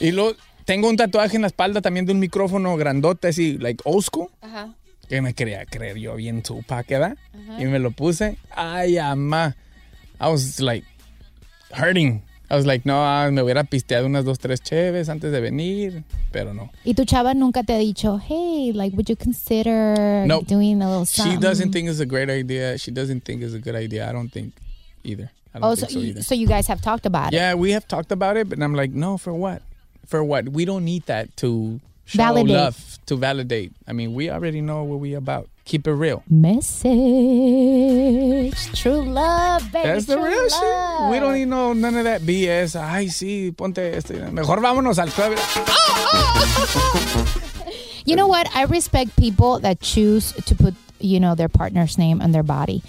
Y 0.00 0.12
luego 0.12 0.36
tengo 0.64 0.88
un 0.88 0.96
tatuaje 0.96 1.36
en 1.36 1.42
la 1.42 1.48
espalda 1.48 1.80
también 1.80 2.06
de 2.06 2.12
un 2.12 2.18
micrófono 2.18 2.76
grandote, 2.76 3.28
así, 3.28 3.58
like 3.58 3.82
old 3.84 4.04
school. 4.04 4.28
Ajá. 4.40 4.74
Que 5.08 5.20
me 5.20 5.34
quería 5.34 5.66
creer 5.66 5.98
yo 5.98 6.14
bien 6.14 6.42
Tupac, 6.42 6.86
¿verdad? 6.88 7.16
Y 7.58 7.64
me 7.64 7.78
lo 7.78 7.90
puse. 7.90 8.38
Ay, 8.50 8.96
ama. 8.96 9.56
I 10.20 10.28
was 10.28 10.60
like 10.60 10.86
hurting. 11.72 12.22
I 12.50 12.56
was 12.56 12.66
like, 12.66 12.84
no, 12.84 13.30
me 13.30 13.42
hubiera 13.42 13.62
pisteado 13.62 14.06
unas 14.06 14.24
dos, 14.24 14.38
tres 14.40 14.60
cheves 14.60 15.08
antes 15.08 15.30
de 15.30 15.40
venir, 15.40 16.02
pero 16.32 16.52
no. 16.52 16.70
Y 16.84 16.94
tu 16.94 17.04
chava 17.04 17.32
nunca 17.32 17.62
te 17.62 17.74
ha 17.74 17.78
dicho, 17.78 18.18
hey, 18.18 18.72
like, 18.74 18.96
would 18.96 19.08
you 19.08 19.14
consider 19.16 20.24
No. 20.26 20.40
doing 20.42 20.82
a 20.82 20.88
little 20.90 21.04
She 21.04 21.36
doesn't 21.36 21.70
think 21.72 21.88
it's 21.88 22.00
a 22.00 22.06
great 22.06 22.28
idea. 22.28 22.76
She 22.78 22.90
doesn't 22.90 23.24
think 23.24 23.42
it's 23.42 23.54
a 23.54 23.60
good 23.60 23.76
idea. 23.76 24.08
I 24.08 24.12
don't 24.12 24.30
think 24.30 24.52
either. 25.04 25.30
I 25.54 25.58
don't 25.60 25.64
Oh, 25.70 25.74
think 25.76 25.90
so, 25.90 25.94
so 25.94 26.00
you, 26.00 26.06
either. 26.10 26.22
so 26.22 26.34
you 26.34 26.46
guys 26.48 26.66
have 26.66 26.80
talked 26.82 27.06
about 27.06 27.32
it. 27.32 27.36
Yeah, 27.36 27.54
we 27.54 27.70
have 27.70 27.86
talked 27.86 28.10
about 28.12 28.36
it, 28.36 28.48
but 28.48 28.60
I'm 28.60 28.74
like, 28.74 28.90
no, 28.90 29.16
for 29.16 29.32
what? 29.32 29.62
For 30.06 30.24
what? 30.24 30.48
We 30.48 30.64
don't 30.64 30.84
need 30.84 31.04
that 31.06 31.36
to 31.38 31.80
show 32.10 32.16
Validate. 32.18 32.56
love, 32.56 32.98
to 33.06 33.16
validate. 33.16 33.72
I 33.86 33.92
mean, 33.92 34.14
we 34.14 34.30
already 34.30 34.60
know 34.60 34.82
what 34.84 34.98
we 34.98 35.14
about. 35.14 35.48
Keep 35.64 35.86
it 35.86 35.92
real. 35.92 36.22
Message. 36.28 36.90
True 38.74 39.02
love, 39.02 39.70
baby. 39.72 39.86
That's 39.86 40.06
the 40.06 40.16
true 40.16 40.26
real 40.26 40.48
shit. 40.48 41.10
We 41.12 41.20
don't 41.20 41.34
need 41.34 41.46
no 41.46 41.72
none 41.72 41.94
of 41.96 42.04
that 42.04 42.22
BS. 42.22 42.74
Ay, 42.74 43.06
sí, 43.06 43.56
ponte 43.56 43.78
este. 43.94 44.14
Mejor 44.32 44.58
vámonos 44.60 44.98
al 44.98 45.08
club. 45.10 45.38
You 48.06 48.16
know 48.16 48.26
what? 48.26 48.48
I 48.56 48.64
respect 48.64 49.14
people 49.16 49.60
that 49.60 49.78
choose 49.80 50.32
to 50.32 50.54
put, 50.56 50.74
you 50.98 51.20
know, 51.20 51.34
their 51.36 51.50
partner's 51.50 51.96
name 51.98 52.20
on 52.22 52.32
their 52.32 52.42
body 52.42 52.82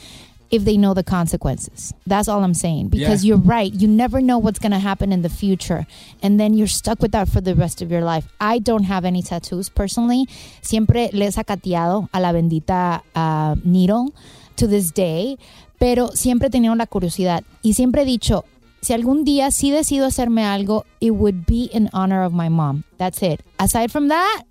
if 0.51 0.63
they 0.65 0.77
know 0.77 0.93
the 0.93 1.03
consequences. 1.03 1.93
That's 2.05 2.27
all 2.27 2.43
I'm 2.43 2.53
saying. 2.53 2.89
Because 2.89 3.23
Yeah. 3.23 3.29
you're 3.35 3.43
right. 3.43 3.73
You 3.73 3.87
never 3.87 4.21
know 4.21 4.37
what's 4.37 4.59
going 4.59 4.73
to 4.73 4.79
happen 4.79 5.11
in 5.11 5.21
the 5.21 5.29
future. 5.29 5.87
And 6.21 6.39
then 6.39 6.53
you're 6.53 6.67
stuck 6.67 7.01
with 7.01 7.11
that 7.13 7.29
for 7.29 7.41
the 7.41 7.55
rest 7.55 7.81
of 7.81 7.89
your 7.91 8.01
life. 8.03 8.25
I 8.39 8.59
don't 8.59 8.83
have 8.83 9.05
any 9.05 9.21
tattoos 9.21 9.69
personally. 9.69 10.27
Siempre 10.61 11.09
le 11.13 11.25
he 11.25 11.31
sacateado 11.31 12.09
a 12.13 12.19
la 12.19 12.31
bendita 12.33 13.01
uh, 13.15 13.55
needle 13.63 14.13
to 14.57 14.67
this 14.67 14.91
day. 14.91 15.37
Pero 15.79 16.09
siempre 16.13 16.47
he 16.47 16.51
tenido 16.51 16.75
la 16.75 16.85
curiosidad. 16.85 17.43
Y 17.63 17.73
siempre 17.73 18.03
he 18.03 18.05
dicho, 18.05 18.43
si 18.81 18.93
algún 18.93 19.23
día 19.23 19.51
sí 19.51 19.71
decido 19.71 20.05
hacerme 20.05 20.43
algo, 20.43 20.85
it 20.99 21.11
would 21.11 21.45
be 21.45 21.69
in 21.73 21.89
honor 21.93 22.23
of 22.23 22.33
my 22.33 22.49
mom. 22.49 22.83
That's 22.97 23.21
it. 23.23 23.41
Aside 23.57 23.91
from 23.91 24.09
that, 24.09 24.43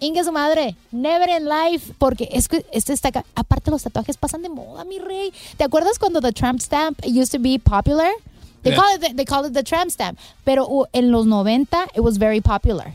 Inga 0.00 0.22
su 0.22 0.30
madre, 0.32 0.76
never 0.92 1.28
in 1.28 1.48
life, 1.48 1.92
porque 1.98 2.28
es 2.30 2.46
que 2.48 2.64
este 2.72 2.92
está 2.92 3.08
acá. 3.08 3.24
Aparte 3.34 3.70
los 3.72 3.82
tatuajes 3.82 4.16
pasan 4.16 4.42
de 4.42 4.48
moda, 4.48 4.84
mi 4.84 4.98
rey. 5.00 5.32
¿Te 5.56 5.64
acuerdas 5.64 5.98
cuando 5.98 6.20
the 6.20 6.32
tramp 6.32 6.60
stamp 6.60 7.00
used 7.04 7.32
to 7.32 7.38
be 7.40 7.58
popular? 7.58 8.10
They 8.62 8.72
Yeah. 8.72 8.80
call 8.82 8.94
it 8.96 9.00
the, 9.00 9.14
they 9.14 9.24
call 9.24 9.44
it 9.46 9.52
the 9.54 9.62
tramp 9.64 9.90
stamp, 9.90 10.18
pero 10.44 10.66
uh, 10.68 10.84
en 10.92 11.10
los 11.10 11.26
90 11.26 11.86
it 11.94 12.00
was 12.00 12.18
very 12.18 12.40
popular. 12.40 12.94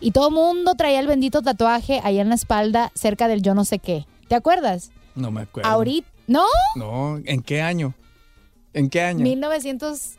Y 0.00 0.10
todo 0.12 0.28
el 0.28 0.34
mundo 0.34 0.74
traía 0.74 1.00
el 1.00 1.06
bendito 1.06 1.40
tatuaje 1.42 2.00
allá 2.04 2.20
en 2.22 2.28
la 2.28 2.34
espalda 2.36 2.92
cerca 2.94 3.26
del 3.26 3.40
yo 3.42 3.54
no 3.54 3.64
sé 3.64 3.78
qué. 3.80 4.06
¿Te 4.28 4.34
acuerdas? 4.36 4.90
No 5.14 5.30
me 5.30 5.42
acuerdo. 5.42 5.68
Ahorita, 5.70 6.08
¿no? 6.26 6.44
No, 6.76 7.18
¿en 7.24 7.42
qué 7.42 7.62
año? 7.62 7.94
¿En 8.74 8.90
qué 8.90 9.02
año? 9.02 9.22
1900 9.24 10.18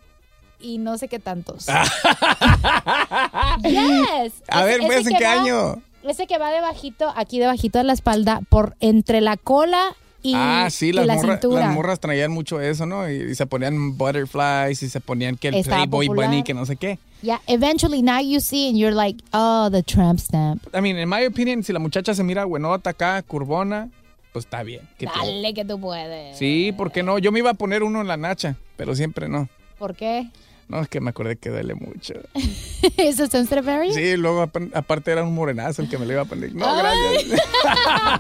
y 0.60 0.78
no 0.80 0.98
sé 0.98 1.08
qué 1.08 1.19
tantos. 1.19 1.65
yes. 3.63 4.34
A 4.48 4.63
ver, 4.63 4.82
pues, 4.86 5.06
¿en 5.08 5.17
qué 5.17 5.26
año? 5.26 5.82
Ese 6.08 6.28
que 6.28 6.38
va 6.38 6.52
debajito, 6.52 7.12
aquí 7.15 7.39
debajito 7.39 7.78
de 7.80 7.84
la 7.86 7.94
espalda, 7.94 8.41
por 8.50 8.76
entre 8.80 9.22
la 9.22 9.38
cola 9.38 9.96
y, 10.22 10.34
ah, 10.36 10.68
sí, 10.72 10.91
las, 10.91 11.06
la 11.06 11.15
morra- 11.15 11.39
las 11.44 11.74
morras 11.74 12.00
traían 12.00 12.32
mucho 12.32 12.60
eso, 12.60 12.86
¿no? 12.88 13.10
Y, 13.10 13.32
y 13.32 13.36
se 13.36 13.46
ponían 13.46 13.96
butterflies 13.98 14.82
y 14.82 14.89
se 14.89 15.00
ponían 15.00 15.36
que 15.38 15.50
el 15.50 15.56
Estaba 15.56 15.78
Playboy 15.84 16.08
popular. 16.08 16.30
Bunny, 16.30 16.44
que 16.44 16.54
no 16.56 16.65
sé 16.65 16.78
qué. 16.78 16.98
Yeah, 17.22 17.41
eventually 17.48 18.02
now 18.02 18.20
you 18.20 18.39
see 18.39 18.70
and 18.70 18.78
you're 18.78 18.96
like, 18.96 19.20
oh, 19.34 19.70
the 19.72 19.84
tramp 19.84 20.20
stamp. 20.20 20.63
I 20.76 20.82
mean, 20.82 20.98
in 20.98 21.10
my 21.10 21.26
opinion, 21.26 21.63
si 21.63 21.74
la 21.74 21.80
muchacha 21.80 22.13
se 22.15 22.24
mira 22.24 22.46
buenota 22.46 22.91
acá, 22.91 23.22
curvona, 23.24 23.89
pues 24.34 24.46
está 24.46 24.63
bien. 24.63 24.82
¿Qué 24.98 25.08
tiene? 25.08 25.28
Dale 25.41 25.54
que 25.54 25.63
tú 25.65 25.80
puedes. 25.80 26.38
Sí, 26.38 26.72
¿por 26.76 26.91
qué 26.91 27.04
no? 27.04 27.20
Yo 27.20 27.32
me 27.32 27.39
iba 27.39 27.52
a 27.52 27.56
poner 27.56 27.84
uno 27.84 28.02
en 28.02 28.08
la 28.08 28.18
nacha, 28.18 28.56
pero 28.78 28.96
siempre 28.96 29.28
no. 29.30 29.48
¿Por 29.78 29.96
qué? 29.96 30.28
No, 30.67 30.82
es 30.82 30.88
que 30.89 30.99
me 30.99 31.12
acordé 31.12 31.36
que 31.38 31.49
duele 31.49 31.75
mucho. 31.75 32.13
¿Es 32.97 33.19
a 33.19 33.28
sensitive 33.28 33.71
area? 33.71 33.93
Sí, 33.93 34.17
luego 34.17 34.41
ap- 34.41 34.58
aparte 34.73 35.12
era 35.12 35.23
un 35.23 35.34
morenazo 35.36 35.82
el 35.84 35.89
que 35.89 35.97
me 35.97 36.06
lo 36.06 36.13
iba 36.13 36.21
a 36.23 36.25
poner. 36.25 36.54
No, 36.56 36.75
gracias. 36.78 37.39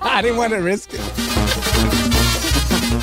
I 0.03 0.21
didn't 0.21 0.37
want 0.37 0.53
to 0.53 0.59
risk 0.59 0.93
it. 0.93 0.99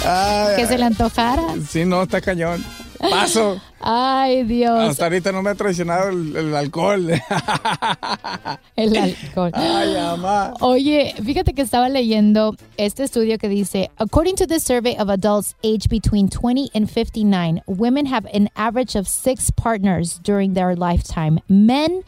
Ay, 0.07 0.57
Que 0.57 0.67
se 0.67 0.79
le 0.79 0.85
antojara. 0.85 1.43
Sí, 1.69 1.85
no, 1.85 2.03
está 2.03 2.21
cañón. 2.21 2.65
Paso. 3.11 3.61
Ay, 3.81 4.45
Dios. 4.45 4.91
Hasta 4.91 5.05
ahorita 5.05 5.33
no 5.33 5.43
me 5.43 5.51
ha 5.51 5.55
traicionado 5.55 6.11
el, 6.11 6.37
el 6.37 6.55
alcohol. 6.55 7.11
El 8.77 8.97
alcohol. 8.97 9.51
Ay, 9.55 9.95
mamá. 9.95 10.55
Oye, 10.61 11.15
fíjate 11.23 11.53
que 11.53 11.63
estaba 11.63 11.89
leyendo 11.89 12.55
este 12.77 13.05
estudio 13.05 13.39
que 13.39 13.49
dice, 13.49 13.91
according 13.99 14.37
to 14.37 14.47
this 14.47 14.63
survey 14.63 14.97
of 14.97 15.09
adults 15.09 15.55
aged 15.63 15.89
between 15.91 16.29
20 16.29 16.71
and 16.75 16.89
59, 16.91 17.63
women 17.67 18.07
have 18.07 18.27
an 18.33 18.49
average 18.57 18.97
of 18.97 19.09
six 19.09 19.51
partners 19.51 20.21
during 20.23 20.55
their 20.55 20.75
lifetime. 20.77 21.41
Men 21.49 22.03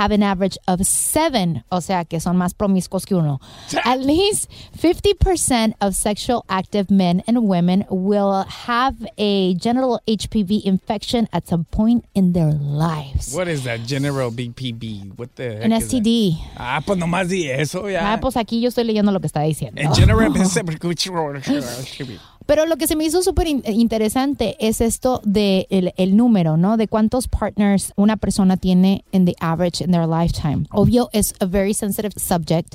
have 0.00 0.12
an 0.12 0.22
average 0.22 0.56
of 0.66 0.80
seven, 0.86 1.62
o 1.70 1.80
sea, 1.80 2.06
que 2.06 2.20
son 2.20 2.36
más 2.36 2.54
promiscuos 2.54 3.04
que 3.04 3.14
uno. 3.14 3.38
At 3.84 4.00
least 4.00 4.48
50% 4.78 5.74
of 5.82 5.94
sexual 5.94 6.42
active 6.48 6.90
men 6.90 7.22
and 7.26 7.46
women 7.46 7.84
will 7.90 8.44
have 8.66 8.94
a 9.18 9.54
genital 9.56 10.00
HPV 10.08 10.64
infection 10.64 11.28
at 11.34 11.46
some 11.46 11.64
point 11.70 12.06
in 12.14 12.32
their 12.32 12.50
lives. 12.50 13.34
What 13.34 13.46
is 13.46 13.64
that 13.64 13.80
general 13.86 14.30
BPB? 14.30 15.18
What 15.18 15.36
the 15.36 15.56
heck 15.56 15.64
An? 15.64 15.72
STD. 15.72 16.38
Ah, 16.56 16.80
pues 16.84 16.98
nomás 16.98 17.28
di 17.28 17.50
eso 17.50 17.86
ya. 17.88 18.14
Ah, 18.14 18.18
pues 18.20 18.36
aquí 18.36 18.62
yo 18.62 18.68
estoy 18.68 18.84
leyendo 18.84 19.12
lo 19.12 19.20
que 19.20 19.26
está 19.26 19.42
diciendo. 19.42 19.82
En 19.82 19.94
general, 19.94 20.32
Pero 22.50 22.66
lo 22.66 22.76
que 22.78 22.88
se 22.88 22.96
me 22.96 23.04
hizo 23.04 23.22
súper 23.22 23.46
in- 23.46 23.62
interesante 23.64 24.56
es 24.58 24.80
esto 24.80 25.20
de 25.24 25.68
el, 25.70 25.92
el 25.96 26.16
número, 26.16 26.56
¿no? 26.56 26.76
De 26.76 26.88
cuántos 26.88 27.28
partners 27.28 27.92
una 27.94 28.16
persona 28.16 28.56
tiene 28.56 29.04
in 29.12 29.24
the 29.24 29.36
average 29.38 29.84
in 29.84 29.92
their 29.92 30.08
lifetime. 30.08 30.66
Obvio, 30.72 31.08
es 31.12 31.32
a 31.38 31.46
very 31.46 31.72
sensitive 31.72 32.12
subject 32.18 32.74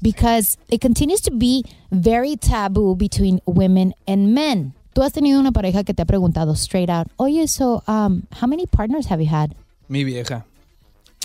because 0.00 0.56
it 0.68 0.80
continues 0.80 1.20
to 1.22 1.32
be 1.32 1.64
very 1.90 2.36
taboo 2.36 2.94
between 2.94 3.40
women 3.46 3.94
and 4.06 4.32
men. 4.32 4.74
Tú 4.94 5.02
has 5.02 5.12
tenido 5.12 5.40
una 5.40 5.50
pareja 5.50 5.82
que 5.82 5.92
te 5.92 6.02
ha 6.02 6.06
preguntado 6.06 6.54
straight 6.54 6.88
out, 6.88 7.08
oye, 7.16 7.48
so, 7.48 7.82
um, 7.88 8.22
how 8.40 8.46
many 8.46 8.64
partners 8.66 9.06
have 9.10 9.20
you 9.20 9.28
had? 9.28 9.56
Mi 9.88 10.04
vieja. 10.04 10.44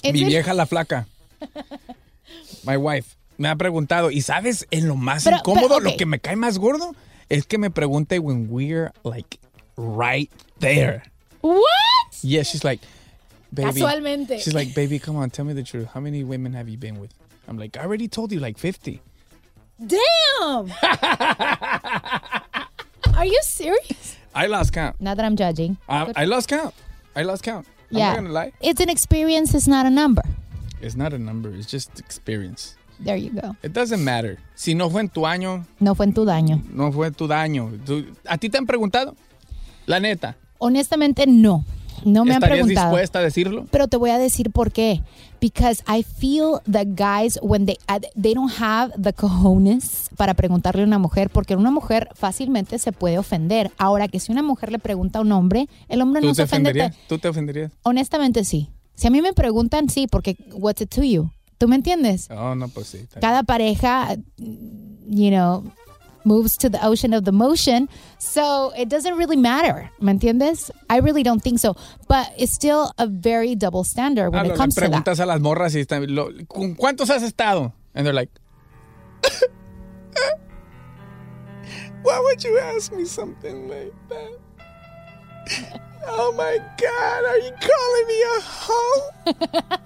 Is 0.02 0.14
Mi 0.14 0.22
it- 0.24 0.28
vieja 0.28 0.56
la 0.56 0.66
flaca. 0.66 1.06
My 2.66 2.78
wife. 2.78 3.16
Me 3.38 3.48
ha 3.48 3.56
preguntado, 3.56 4.10
y 4.10 4.22
sabes, 4.22 4.66
en 4.72 4.88
lo 4.88 4.96
más 4.96 5.24
Pero- 5.24 5.38
incómodo, 5.38 5.78
pero, 5.78 5.80
lo 5.92 5.98
que 5.98 6.08
me 6.08 6.18
cae 6.20 6.36
más 6.36 6.58
gordo, 6.58 6.96
es 7.32 7.46
que 7.46 7.58
me 7.58 7.70
pregunte 7.70 8.20
when 8.20 8.50
we're 8.50 8.92
like 9.04 9.40
right 9.78 10.30
there. 10.60 11.04
What? 11.40 11.64
Yeah, 12.22 12.44
she's 12.44 12.64
like, 12.64 12.82
baby. 13.54 13.80
Casualmente. 13.80 14.42
She's 14.42 14.54
like, 14.54 14.76
baby, 14.76 15.00
come 15.00 15.16
on, 15.16 15.30
tell 15.30 15.46
me 15.46 15.54
the 15.54 15.64
truth. 15.64 15.88
How 15.94 16.02
many 16.02 16.24
women 16.24 16.54
have 16.54 16.68
you 16.68 16.78
been 16.78 17.00
with? 17.00 17.14
I'm 17.48 17.58
like, 17.58 17.78
I 17.78 17.84
already 17.84 18.08
told 18.08 18.32
you 18.32 18.40
like 18.40 18.58
50. 18.58 19.02
Damn! 19.88 20.00
Are 23.16 23.26
you 23.26 23.40
serious? 23.44 24.18
I 24.36 24.46
lost 24.48 24.74
count. 24.74 25.00
Not 25.02 25.18
that 25.18 25.26
I'm 25.26 25.36
judging. 25.36 25.78
I, 25.90 26.12
I 26.16 26.26
lost 26.26 26.50
count. 26.50 26.76
I 27.16 27.24
lost 27.24 27.44
count. 27.44 27.66
I'm 27.92 27.98
yeah. 27.98 28.10
not 28.10 28.16
gonna 28.18 28.30
lie. 28.30 28.52
It's 28.62 28.80
an 28.80 28.90
experience, 28.90 29.56
it's 29.56 29.68
not 29.68 29.86
a 29.86 29.90
number. 29.90 30.22
It's 30.82 30.96
not 30.96 31.14
a 31.14 31.18
number. 31.18 31.50
It's 31.50 31.66
just 31.68 32.00
experience. 32.00 32.76
There 33.04 33.18
you 33.20 33.32
go. 33.32 33.56
It 33.64 33.74
doesn't 33.74 34.04
matter. 34.04 34.38
Si 34.56 34.76
no 34.76 34.90
fue 34.90 35.02
en 35.02 35.10
tu 35.10 35.26
año, 35.26 35.66
No 35.80 35.96
fue 35.96 36.06
en 36.06 36.14
tu 36.14 36.24
daño. 36.26 36.62
no 36.72 36.92
fue 36.92 37.12
tu 37.12 37.28
daño. 37.28 37.72
¿A 38.28 38.38
ti 38.38 38.50
te 38.50 38.58
han 38.58 38.66
preguntado? 38.68 39.16
La 39.88 40.00
neta. 40.00 40.36
Honestamente, 40.60 41.26
no. 41.28 41.66
No 42.06 42.26
me 42.26 42.32
han 42.32 42.38
¿Estarías 42.42 42.66
preguntado. 42.66 42.88
dispuesta 42.90 43.20
a 43.20 43.22
decirlo? 43.22 43.66
Pero 43.70 43.88
te 43.88 43.98
voy 43.98 44.10
a 44.10 44.18
decir 44.18 44.50
por 44.52 44.72
qué. 44.72 45.02
Because 45.40 45.84
I 45.88 46.04
feel 46.04 46.60
that 46.72 46.88
guys, 46.96 47.40
when 47.44 47.66
they, 47.66 47.78
they 48.20 48.34
don't 48.34 48.52
have 48.60 48.92
the 49.00 49.14
cojones 49.14 50.10
para 50.18 50.34
preguntarle 50.34 50.82
a 50.84 50.86
una 50.86 50.98
mujer, 51.00 51.30
porque 51.30 51.56
una 51.56 51.70
mujer 51.72 52.10
fácilmente 52.16 52.78
se 52.80 52.92
puede 52.92 53.18
ofender. 53.20 53.72
Ahora 53.78 54.08
que 54.08 54.20
si 54.20 54.32
una 54.32 54.42
mujer 54.44 54.72
le 54.72 54.80
pregunta 54.80 55.20
a 55.20 55.22
un 55.24 55.32
hombre, 55.32 55.68
el 55.90 56.02
hombre 56.02 56.22
¿Tú 56.22 56.28
no 56.28 56.34
se 56.36 56.44
ofende. 56.44 56.92
¿Tú 57.08 57.18
te 57.20 57.28
ofenderías? 57.28 57.72
Honestamente, 57.84 58.46
sí. 58.46 58.70
Si 58.96 59.08
a 59.08 59.10
mí 59.10 59.22
me 59.22 59.34
preguntan, 59.34 59.90
sí, 59.90 60.08
porque 60.08 60.36
what's 60.54 60.82
it 60.82 60.90
to 60.94 61.04
you? 61.04 61.30
¿Tú 61.62 61.68
me 61.68 61.76
entiendes? 61.76 62.28
No, 62.32 62.68
pues 62.74 62.88
sí. 62.88 63.08
Cada 63.22 63.44
pareja, 63.44 64.16
you 64.40 65.30
know, 65.30 65.64
moves 66.24 66.58
to 66.58 66.72
the 66.72 66.80
ocean 66.84 67.14
of 67.14 67.24
the 67.24 67.32
motion. 67.32 67.88
So 68.18 68.72
it 68.76 68.90
doesn't 68.90 69.16
really 69.16 69.38
matter. 69.38 69.92
¿Me 70.00 70.12
entiendes? 70.12 70.72
I 70.90 70.98
really 71.02 71.22
don't 71.22 71.44
think 71.44 71.60
so. 71.60 71.76
But 72.08 72.32
it's 72.36 72.52
still 72.52 72.94
a 72.98 73.06
very 73.06 73.54
double 73.56 73.84
standard 73.84 74.32
when 74.34 74.48
Ah, 74.48 74.54
it 74.54 74.58
comes 74.58 74.74
to 74.74 74.82
that. 74.82 74.90
preguntas 74.90 75.20
a 75.20 75.28
las 75.28 75.40
morras 75.40 75.76
y 75.76 75.82
están, 75.82 76.04
lo- 76.16 76.32
¿con 76.48 76.74
cuántos 76.74 77.12
has 77.12 77.22
estado? 77.22 77.74
And 77.94 78.08
they're 78.08 78.12
like, 78.14 78.32
why 82.02 82.20
would 82.24 82.44
you 82.44 82.58
ask 82.58 82.92
me 82.92 83.06
something 83.06 83.68
like 83.68 83.94
that? 84.10 84.32
Oh 86.14 86.34
my 86.36 86.58
God, 86.78 87.26
are 87.26 87.38
you 87.38 87.52
calling 87.62 88.08
me 88.08 88.22
a 88.24 88.42
hoe? 88.42 89.10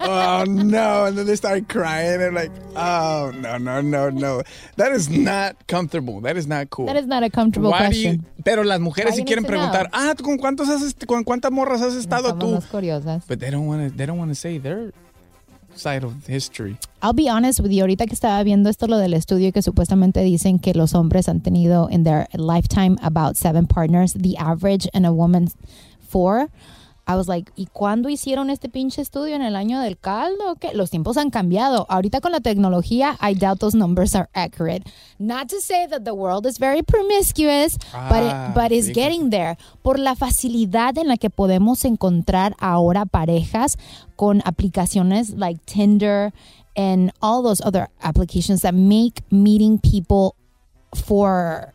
oh 0.00 0.44
no. 0.48 1.04
And 1.04 1.18
then 1.18 1.26
they 1.26 1.36
start 1.36 1.68
crying 1.68 2.22
and 2.22 2.34
like, 2.34 2.50
oh 2.74 3.32
no, 3.38 3.58
no, 3.58 3.80
no, 3.82 4.08
no. 4.10 4.42
That 4.76 4.92
is 4.92 5.10
not 5.10 5.66
comfortable. 5.68 6.22
That 6.22 6.36
is 6.38 6.46
not 6.46 6.70
cool. 6.70 6.86
That 6.86 6.96
is 6.96 7.06
not 7.06 7.22
a 7.22 7.28
comfortable 7.30 7.70
Why 7.70 7.90
do 7.90 7.98
you- 7.98 8.20
pero 8.44 8.62
las 8.64 8.80
mujeres 8.80 9.12
Why 9.12 9.18
sí 9.18 9.24
quieren 9.24 9.44
preguntar, 9.44 9.88
ah, 9.92 10.14
¿tú 10.16 10.24
¿con 10.24 10.38
cuántos 10.38 10.68
has 10.68 10.94
con 11.06 11.22
cuántas 11.24 11.50
morras 11.52 11.82
has 11.82 11.94
estado 11.94 12.28
Estamos 12.30 12.64
tú? 12.64 12.70
curiosas. 12.70 13.24
But 13.28 13.40
they 13.40 13.50
don't 13.50 13.66
want 13.66 13.90
to. 13.90 13.96
They 13.96 14.06
don't 14.06 14.18
want 14.18 14.30
to 14.30 14.36
say 14.36 14.58
their 14.58 14.92
side 15.78 16.04
of 16.04 16.26
history. 16.26 16.76
I'll 17.02 17.12
be 17.12 17.28
honest 17.28 17.60
with 17.60 17.70
you. 17.70 17.82
Ahorita 17.82 18.06
que 18.06 18.14
estaba 18.14 18.42
viendo 18.42 18.68
esto, 18.68 18.86
lo 18.86 18.98
del 18.98 19.14
estudio 19.14 19.52
que 19.52 19.62
supuestamente 19.62 20.20
dicen 20.20 20.58
que 20.58 20.74
los 20.74 20.94
hombres 20.94 21.28
han 21.28 21.40
tenido 21.40 21.88
in 21.90 22.04
their 22.04 22.26
lifetime 22.34 22.96
about 23.02 23.36
seven 23.36 23.66
partners, 23.66 24.14
the 24.14 24.36
average 24.36 24.88
in 24.94 25.04
a 25.04 25.12
woman 25.12 25.48
four. 26.08 26.48
I 27.08 27.14
was 27.14 27.28
like, 27.28 27.52
¿y 27.54 27.66
cuándo 27.66 28.08
hicieron 28.08 28.50
este 28.50 28.68
pinche 28.68 29.00
estudio? 29.00 29.36
¿En 29.36 29.42
el 29.42 29.54
año 29.54 29.80
del 29.80 29.96
caldo? 29.96 30.56
qué? 30.60 30.74
Los 30.74 30.90
tiempos 30.90 31.16
han 31.16 31.30
cambiado. 31.30 31.86
Ahorita 31.88 32.20
con 32.20 32.32
la 32.32 32.40
tecnología, 32.40 33.16
I 33.20 33.34
doubt 33.34 33.60
those 33.60 33.76
numbers 33.76 34.16
are 34.16 34.28
accurate. 34.34 34.82
Not 35.18 35.48
to 35.50 35.60
say 35.60 35.86
that 35.88 36.02
the 36.02 36.12
world 36.14 36.46
is 36.46 36.58
very 36.58 36.82
promiscuous, 36.82 37.78
but, 37.92 38.22
Ah, 38.24 38.48
it, 38.48 38.54
but 38.54 38.72
it's 38.72 38.88
getting 38.88 39.30
there. 39.30 39.56
Por 39.82 40.00
la 40.00 40.16
facilidad 40.16 40.98
en 40.98 41.06
la 41.06 41.16
que 41.16 41.30
podemos 41.30 41.84
encontrar 41.84 42.56
ahora 42.58 43.06
parejas 43.06 43.76
con 44.16 44.42
aplicaciones 44.44 45.34
like 45.36 45.60
Tinder 45.64 46.32
and 46.76 47.12
all 47.22 47.40
those 47.42 47.60
other 47.64 47.88
applications 48.02 48.62
that 48.62 48.74
make 48.74 49.22
meeting 49.30 49.78
people 49.78 50.34
for 50.92 51.72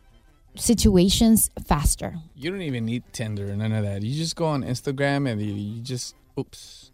situations 0.54 1.50
faster. 1.66 2.14
You 2.36 2.50
don't 2.50 2.62
even 2.62 2.84
need 2.84 3.02
Tinder 3.12 3.50
or 3.52 3.56
none 3.56 3.72
of 3.72 3.84
that. 3.84 4.02
You 4.02 4.14
just 4.14 4.36
go 4.36 4.46
on 4.46 4.62
Instagram 4.64 5.30
and 5.30 5.40
you, 5.40 5.52
you 5.54 5.80
just, 5.82 6.14
oops. 6.38 6.90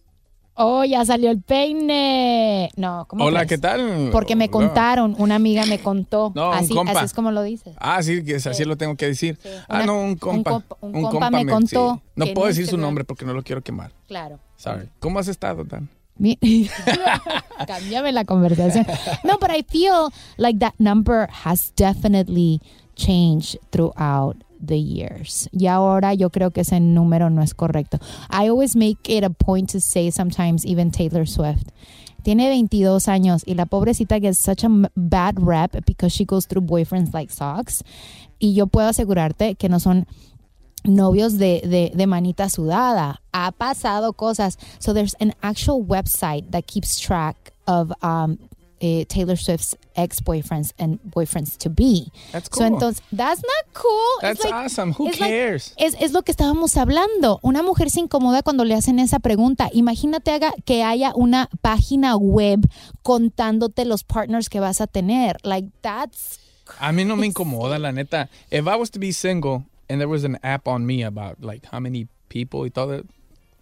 Oh, 0.61 0.83
ya 0.85 1.05
salió 1.05 1.31
el 1.31 1.41
peine. 1.41 2.69
No, 2.77 3.07
¿cómo 3.09 3.25
Hola, 3.25 3.47
crees? 3.47 3.49
¿qué 3.49 3.59
tal? 3.59 4.09
Porque 4.11 4.35
me 4.35 4.47
Hola. 4.47 4.51
contaron, 4.53 5.15
una 5.19 5.37
amiga 5.37 5.65
me 5.67 5.79
contó. 5.79 6.33
No, 6.35 6.49
un 6.51 6.55
así, 6.57 6.75
compa. 6.75 6.93
así 6.93 7.05
es 7.05 7.15
como 7.15 7.31
lo 7.31 7.43
dices. 7.45 7.77
Ah, 7.79 8.03
sí, 8.03 8.25
que 8.25 8.35
es 8.35 8.47
así 8.49 8.65
lo 8.65 8.77
tengo 8.77 8.97
que 8.97 9.07
decir. 9.07 9.39
ah, 9.69 9.77
Una- 9.77 9.87
no, 9.87 10.01
un 10.03 10.17
compa. 10.17 10.51
compa- 10.51 10.77
un 10.81 11.03
compa 11.03 11.31
me 11.31 11.47
contó 11.47 11.95
sí. 11.95 12.11
No 12.17 12.27
puedo 12.35 12.49
decir 12.49 12.67
su 12.67 12.77
nombre 12.77 13.05
porque 13.05 13.25
no 13.25 13.35
lo 13.35 13.43
quiero 13.45 13.63
quemar. 13.63 13.93
Claro. 14.09 14.41
Sorry. 14.57 14.89
¿Cómo 14.99 15.21
has 15.21 15.29
estado, 15.29 15.63
Dan? 15.63 15.89
Cámbiame 17.67 18.11
la 18.13 18.25
conversación. 18.25 18.85
No, 19.23 19.39
but 19.39 19.51
I 19.51 19.63
feel 19.63 20.11
like 20.37 20.59
that 20.59 20.75
number 20.81 21.29
has 21.45 21.73
definitely 21.77 22.61
changed 22.99 23.57
throughout 23.71 24.37
the 24.61 24.79
years. 24.79 25.49
Y 25.53 25.67
ahora 25.67 26.15
yo 26.15 26.31
creo 26.31 26.51
que 26.51 26.63
ese 26.63 26.81
número 26.81 27.31
no 27.31 27.43
es 27.43 27.55
correcto. 27.55 27.99
I 28.31 28.49
always 28.49 28.77
make 28.77 29.09
it 29.09 29.25
a 29.25 29.31
point 29.31 29.71
to 29.71 29.81
say 29.81 30.11
sometimes 30.11 30.67
even 30.67 30.91
Taylor 30.91 31.27
Swift. 31.27 31.71
Tiene 32.23 32.49
22 32.49 33.09
años 33.09 33.43
y 33.47 33.55
la 33.55 33.65
pobrecita 33.67 34.21
gets 34.21 34.39
such 34.39 34.65
a 34.65 34.69
bad 34.97 35.37
rep 35.41 35.85
because 35.87 36.13
she 36.13 36.25
goes 36.25 36.47
through 36.47 36.67
boyfriends 36.67 37.15
like 37.15 37.33
socks. 37.33 37.83
Y 38.41 38.53
yo 38.55 38.67
puedo 38.67 38.89
asegurarte 38.89 39.57
que 39.57 39.69
no 39.69 39.79
son 39.79 40.07
novios 40.85 41.39
de, 41.39 41.63
de, 41.65 41.93
de 41.95 42.07
manita 42.07 42.49
sudada. 42.49 43.21
Ha 43.33 43.53
pasado 43.53 44.13
cosas. 44.15 44.59
So 44.79 44.93
there's 44.93 45.15
an 45.21 45.33
actual 45.43 45.83
website 45.85 46.51
that 46.51 46.67
keeps 46.67 46.99
track 46.99 47.53
of 47.67 47.93
um, 48.03 48.39
eh, 48.81 49.05
Taylor 49.07 49.37
Swift's 49.37 49.77
ex-boyfriends 49.95 50.73
and 50.79 51.01
boyfriends 51.03 51.57
to 51.59 51.69
be. 51.71 52.11
That's 52.33 52.49
So 52.53 52.59
cool. 52.59 52.67
entonces, 52.67 53.03
that's 53.11 53.43
not 53.43 53.73
cool. 53.75 54.21
That's 54.21 54.45
like- 54.45 54.55
awesome. 54.55 54.93
Who 54.95 55.09
it's 55.09 55.19
like- 55.21 55.31
cares? 55.33 55.75
es, 55.77 55.95
es 56.01 56.13
lo 56.13 56.23
que 56.23 56.33
estábamos 56.33 56.77
hablando. 56.77 57.41
Una 57.43 57.63
mujer 57.63 57.91
se 57.91 58.01
incomoda 58.01 58.43
cuando 58.43 58.65
le 58.65 58.75
hacen 58.75 58.99
esa 58.99 59.19
pregunta. 59.19 59.69
Imagínate 59.73 60.31
haga, 60.31 60.53
que 60.65 60.83
haya 60.85 61.13
una 61.15 61.49
página 61.63 62.17
web 62.17 62.61
contándote 63.03 63.85
los 63.85 64.05
partners 64.05 64.49
que 64.49 64.61
vas 64.61 64.81
a 64.81 64.87
tener. 64.87 65.39
Like, 65.43 65.71
that's 65.81 66.39
A 66.81 66.93
mí 66.93 67.05
no 67.05 67.17
me 67.17 67.27
incomoda, 67.27 67.79
la 67.79 67.93
neta. 67.93 68.29
If 68.51 68.67
I 68.67 68.77
was 68.77 68.91
to 68.91 68.99
be 69.01 69.13
single 69.13 69.65
and 69.89 69.99
there 70.01 70.07
was 70.09 70.25
an 70.25 70.39
app 70.43 70.69
on 70.69 70.85
me 70.85 71.03
about 71.03 71.43
like 71.43 71.67
how 71.73 71.81
many 71.81 72.07
people 72.29 72.67
y 72.67 72.71
todo, 72.71 73.03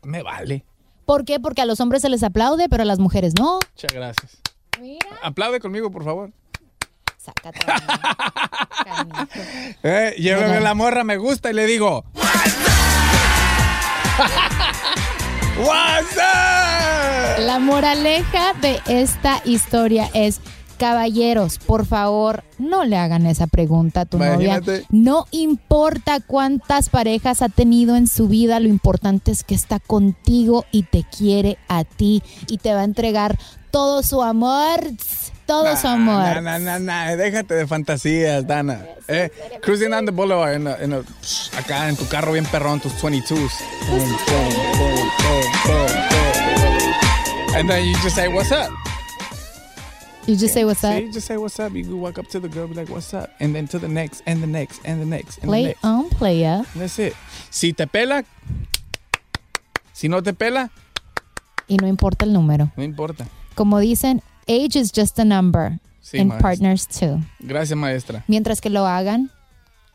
me 0.03 0.23
vale. 0.23 0.65
¿Por 1.05 1.25
qué? 1.25 1.39
Porque 1.39 1.63
a 1.63 1.67
los 1.67 1.79
hombres 1.79 2.03
se 2.03 2.09
les 2.09 2.25
aplaude, 2.25 2.69
pero 2.69 2.83
a 2.83 2.85
las 2.85 2.99
mujeres 2.99 3.35
no. 3.39 3.61
Muchas 3.77 3.93
gracias. 3.95 4.39
Aplaude 5.23 5.61
conmigo, 5.61 5.91
por 5.91 6.05
favor. 6.05 6.31
Sácate. 7.17 7.61
Eh, 9.83 10.15
lléveme 10.19 10.61
la 10.61 10.75
morra, 10.75 11.03
me 11.05 11.17
gusta 11.17 11.51
y 11.51 11.53
le 11.53 11.67
digo. 11.67 12.05
What's 15.59 16.17
up? 16.17 17.41
La 17.41 17.59
moraleja 17.59 18.53
de 18.55 18.81
esta 18.87 19.41
historia 19.45 20.09
es, 20.15 20.41
caballeros, 20.77 21.59
por 21.59 21.87
favor, 21.87 22.45
no 22.59 22.85
le 22.85 22.97
hagan 22.97 23.27
esa 23.27 23.47
pregunta 23.47 24.03
a 24.03 24.05
tu 24.05 24.19
novia. 24.19 24.61
No 24.91 25.27
importa 25.31 26.21
cuántas 26.21 26.89
parejas 26.89 27.43
ha 27.43 27.49
tenido 27.49 27.97
en 27.97 28.07
su 28.07 28.29
vida, 28.29 28.61
lo 28.61 28.69
importante 28.69 29.31
es 29.31 29.45
que 29.45 29.55
está 29.55 29.81
contigo 29.81 30.65
y 30.71 30.85
te 30.85 31.05
quiere 31.05 31.59
a 31.69 31.85
ti 31.85 32.23
y 32.49 32.59
te 32.59 32.75
va 32.75 32.81
a 32.81 32.85
entregar 32.85 33.39
todo 33.71 34.03
su 34.03 34.23
amor, 34.23 34.81
todo 35.47 35.77
su 35.77 35.87
amor. 35.87 36.43
Nah, 36.43 36.79
nah, 36.79 37.17
Déjate 37.17 37.55
de 37.55 37.67
fantasías, 37.67 38.47
Dana. 38.47 38.85
Eh, 39.09 39.31
cruising 39.63 39.91
down 39.91 40.05
the 40.05 40.13
boulevard 40.13 40.55
en 40.55 41.05
psh, 41.23 41.55
acá 41.57 41.89
en 41.89 41.97
tu 41.97 42.07
carro 42.09 42.33
bien 42.33 42.47
perrón, 42.47 42.81
tus 42.81 42.93
22s. 42.95 43.29
Boom, 43.31 43.99
boom, 43.99 44.09
boom, 44.29 44.79
boom, 44.79 45.47
boom, 45.67 45.89
boom. 45.89 46.07
And 47.57 47.71
then 47.71 47.87
you 47.87 47.95
just 48.03 48.17
say, 48.17 48.29
what's 48.29 48.53
up? 48.53 48.71
You 50.27 50.35
just 50.37 50.55
say 50.55 50.65
what's 50.65 50.83
up. 50.83 50.93
See, 50.99 51.13
just 51.13 51.27
say 51.29 51.37
what's 51.37 51.59
up. 51.61 51.73
You 51.73 51.97
walk 51.97 52.19
up 52.19 52.27
to 52.29 52.41
the 52.41 52.49
girl, 52.49 52.67
be 52.67 52.75
like, 52.75 52.89
what's 52.91 53.15
up? 53.15 53.31
And 53.39 53.55
then 53.55 53.69
to 53.69 53.79
the 53.79 53.89
next, 53.89 54.23
and 54.27 54.43
the 54.43 54.47
next, 54.47 54.81
and 54.85 55.01
the 55.01 55.07
next, 55.07 55.37
and 55.39 55.45
the 55.45 55.49
Play 55.49 55.63
next. 55.67 55.85
on, 55.85 56.09
playa. 56.11 56.65
That's 56.75 56.99
it. 56.99 57.15
Si 57.51 57.73
te 57.73 57.87
pela, 57.87 58.25
si 59.93 60.09
no 60.09 60.23
te 60.23 60.33
pela, 60.33 60.71
Y 61.69 61.77
no 61.77 61.87
importa 61.89 62.25
el 62.25 62.33
número. 62.33 62.71
no 62.77 62.83
importa. 62.83 63.27
Como 63.55 63.79
dicen, 63.81 64.23
age 64.49 64.77
is 64.77 64.93
just 64.93 65.19
a 65.19 65.25
number. 65.25 65.79
Sí, 66.03 66.19
and 66.21 66.29
maestra. 66.29 66.43
partners 66.43 66.87
too. 66.87 67.21
Gracias, 67.41 67.77
maestra. 67.77 68.25
Mientras 68.29 68.61
que 68.61 68.71
lo 68.71 68.87
hagan, 68.87 69.31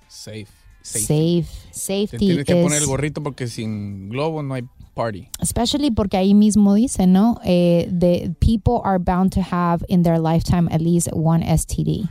Safe. 0.09 0.47
safe. 0.81 1.45
Te 1.71 1.73
Safety 1.73 2.17
tienes 2.17 2.45
que 2.45 2.55
poner 2.55 2.81
el 2.81 2.87
gorrito 2.87 3.21
porque 3.23 3.47
sin 3.47 4.09
globo 4.09 4.43
no 4.43 4.53
hay 4.55 4.63
party. 4.93 5.27
especially 5.39 5.91
porque 5.91 6.17
ahí 6.17 6.33
mismo 6.33 6.73
dice, 6.75 7.07
¿no? 7.07 7.39
Eh, 7.43 7.89
the 7.97 8.31
people 8.39 8.81
are 8.83 8.99
bound 8.99 9.33
to 9.33 9.41
have 9.41 9.83
in 9.87 10.03
their 10.03 10.19
lifetime 10.19 10.67
at 10.71 10.81
least 10.81 11.09
one 11.13 11.43
STD. 11.45 12.07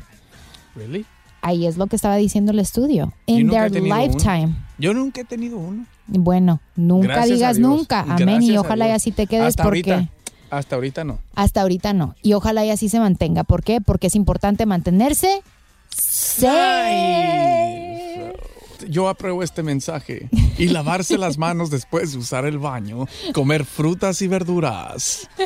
Really? 0.74 1.04
Ahí 1.42 1.66
es 1.66 1.78
lo 1.78 1.86
que 1.86 1.96
estaba 1.96 2.16
diciendo 2.16 2.52
el 2.52 2.58
estudio. 2.58 3.12
In 3.26 3.48
their 3.48 3.70
uno. 3.72 3.96
lifetime. 3.96 4.54
Yo 4.78 4.92
nunca 4.92 5.22
he 5.22 5.24
tenido 5.24 5.56
uno. 5.58 5.86
Bueno, 6.06 6.60
nunca 6.76 7.06
Gracias 7.14 7.38
digas 7.38 7.58
nunca. 7.58 8.00
Amén. 8.00 8.16
Gracias 8.26 8.44
Y 8.50 8.56
ojalá 8.58 8.88
y 8.88 8.90
así 8.90 9.12
te 9.12 9.26
quedes 9.26 9.46
Hasta 9.48 9.62
porque 9.62 9.92
ahorita. 9.92 10.12
Hasta 10.50 10.74
ahorita 10.74 11.04
no. 11.04 11.18
hasta 11.34 11.62
ahorita 11.62 11.92
no. 11.92 12.14
Y 12.22 12.32
ojalá 12.34 12.64
y 12.66 12.70
así 12.70 12.88
se 12.88 12.98
mantenga. 12.98 13.44
¿Por 13.44 13.62
qué? 13.62 13.80
Porque 13.80 14.08
es 14.08 14.16
importante 14.16 14.66
mantenerse 14.66 15.42
safe. 15.90 17.89
Yo 18.88 19.08
apruebo 19.08 19.42
este 19.42 19.62
mensaje. 19.62 20.28
Y 20.58 20.68
lavarse 20.68 21.18
las 21.18 21.38
manos 21.38 21.70
después 21.70 22.12
de 22.12 22.18
usar 22.18 22.44
el 22.44 22.58
baño. 22.58 23.06
Comer 23.32 23.64
frutas 23.64 24.22
y 24.22 24.28
verduras. 24.28 25.28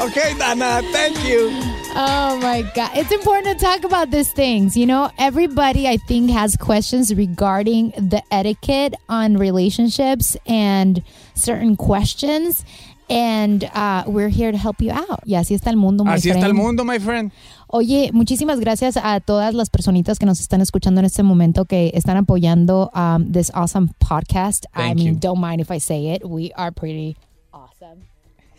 ok, 0.00 0.38
Dana, 0.38 0.80
thank 0.92 1.16
you. 1.28 1.50
Oh 1.94 2.38
my 2.38 2.62
God. 2.74 2.90
It's 2.94 3.12
important 3.12 3.58
to 3.58 3.64
talk 3.64 3.84
about 3.84 4.10
these 4.10 4.32
things. 4.32 4.76
You 4.76 4.86
know, 4.86 5.10
everybody, 5.18 5.86
I 5.86 5.98
think, 5.98 6.30
has 6.30 6.56
questions 6.56 7.14
regarding 7.14 7.90
the 7.90 8.22
etiquette 8.30 8.94
on 9.08 9.36
relationships 9.36 10.36
and 10.46 11.02
certain 11.34 11.76
questions. 11.76 12.64
And 13.10 13.64
uh, 13.74 14.04
we're 14.06 14.30
here 14.30 14.52
to 14.52 14.56
help 14.56 14.80
you 14.80 14.90
out. 14.90 15.20
Y 15.26 15.34
así 15.34 15.54
está 15.54 15.68
el 15.68 15.76
mundo, 15.76 16.02
my 16.02 16.12
Así 16.12 16.30
está 16.30 16.46
el 16.46 16.54
mundo, 16.54 16.82
my 16.82 16.98
friend. 16.98 17.30
Oye, 17.74 18.10
muchísimas 18.12 18.60
gracias 18.60 18.98
a 18.98 19.18
todas 19.20 19.54
las 19.54 19.70
personitas 19.70 20.18
que 20.18 20.26
nos 20.26 20.40
están 20.40 20.60
escuchando 20.60 21.00
en 21.00 21.06
este 21.06 21.22
momento 21.22 21.64
que 21.64 21.90
están 21.94 22.18
apoyando 22.18 22.90
um, 22.94 23.32
this 23.32 23.50
awesome 23.54 23.88
podcast. 23.98 24.66
I 24.76 24.94
mean, 24.94 25.14
you. 25.14 25.18
don't 25.18 25.40
mind 25.40 25.62
if 25.62 25.70
I 25.70 25.80
say 25.80 26.12
it. 26.12 26.22
We 26.22 26.52
are 26.54 26.70
pretty. 26.70 27.16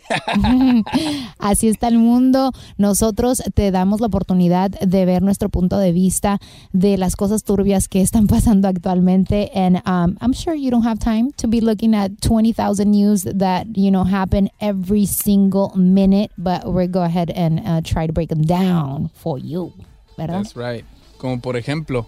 Así 1.38 1.68
está 1.68 1.88
el 1.88 1.98
mundo. 1.98 2.52
Nosotros 2.76 3.42
te 3.54 3.70
damos 3.70 4.00
la 4.00 4.06
oportunidad 4.06 4.70
de 4.70 5.04
ver 5.04 5.22
nuestro 5.22 5.48
punto 5.48 5.78
de 5.78 5.92
vista 5.92 6.38
de 6.72 6.96
las 6.98 7.16
cosas 7.16 7.44
turbias 7.44 7.88
que 7.88 8.00
están 8.00 8.26
pasando 8.28 8.68
actualmente. 8.68 9.50
And 9.54 9.82
um, 9.86 10.16
I'm 10.20 10.32
sure 10.32 10.54
you 10.54 10.70
don't 10.70 10.86
have 10.86 10.98
time 10.98 11.32
to 11.38 11.48
be 11.48 11.60
looking 11.60 11.94
at 11.94 12.12
20,000 12.20 12.90
news 12.90 13.24
that, 13.24 13.66
you 13.74 13.90
know, 13.90 14.04
happen 14.04 14.50
every 14.60 15.06
single 15.06 15.72
minute, 15.76 16.30
but 16.36 16.64
we're 16.66 16.86
go 16.86 17.02
ahead 17.02 17.30
and 17.30 17.60
uh, 17.66 17.80
try 17.82 18.06
to 18.06 18.12
break 18.12 18.28
them 18.28 18.42
down 18.42 19.10
for 19.14 19.38
you. 19.38 19.72
¿Verdad? 20.16 20.44
That's 20.44 20.56
right. 20.56 20.84
Como 21.18 21.40
por 21.40 21.56
ejemplo, 21.56 22.06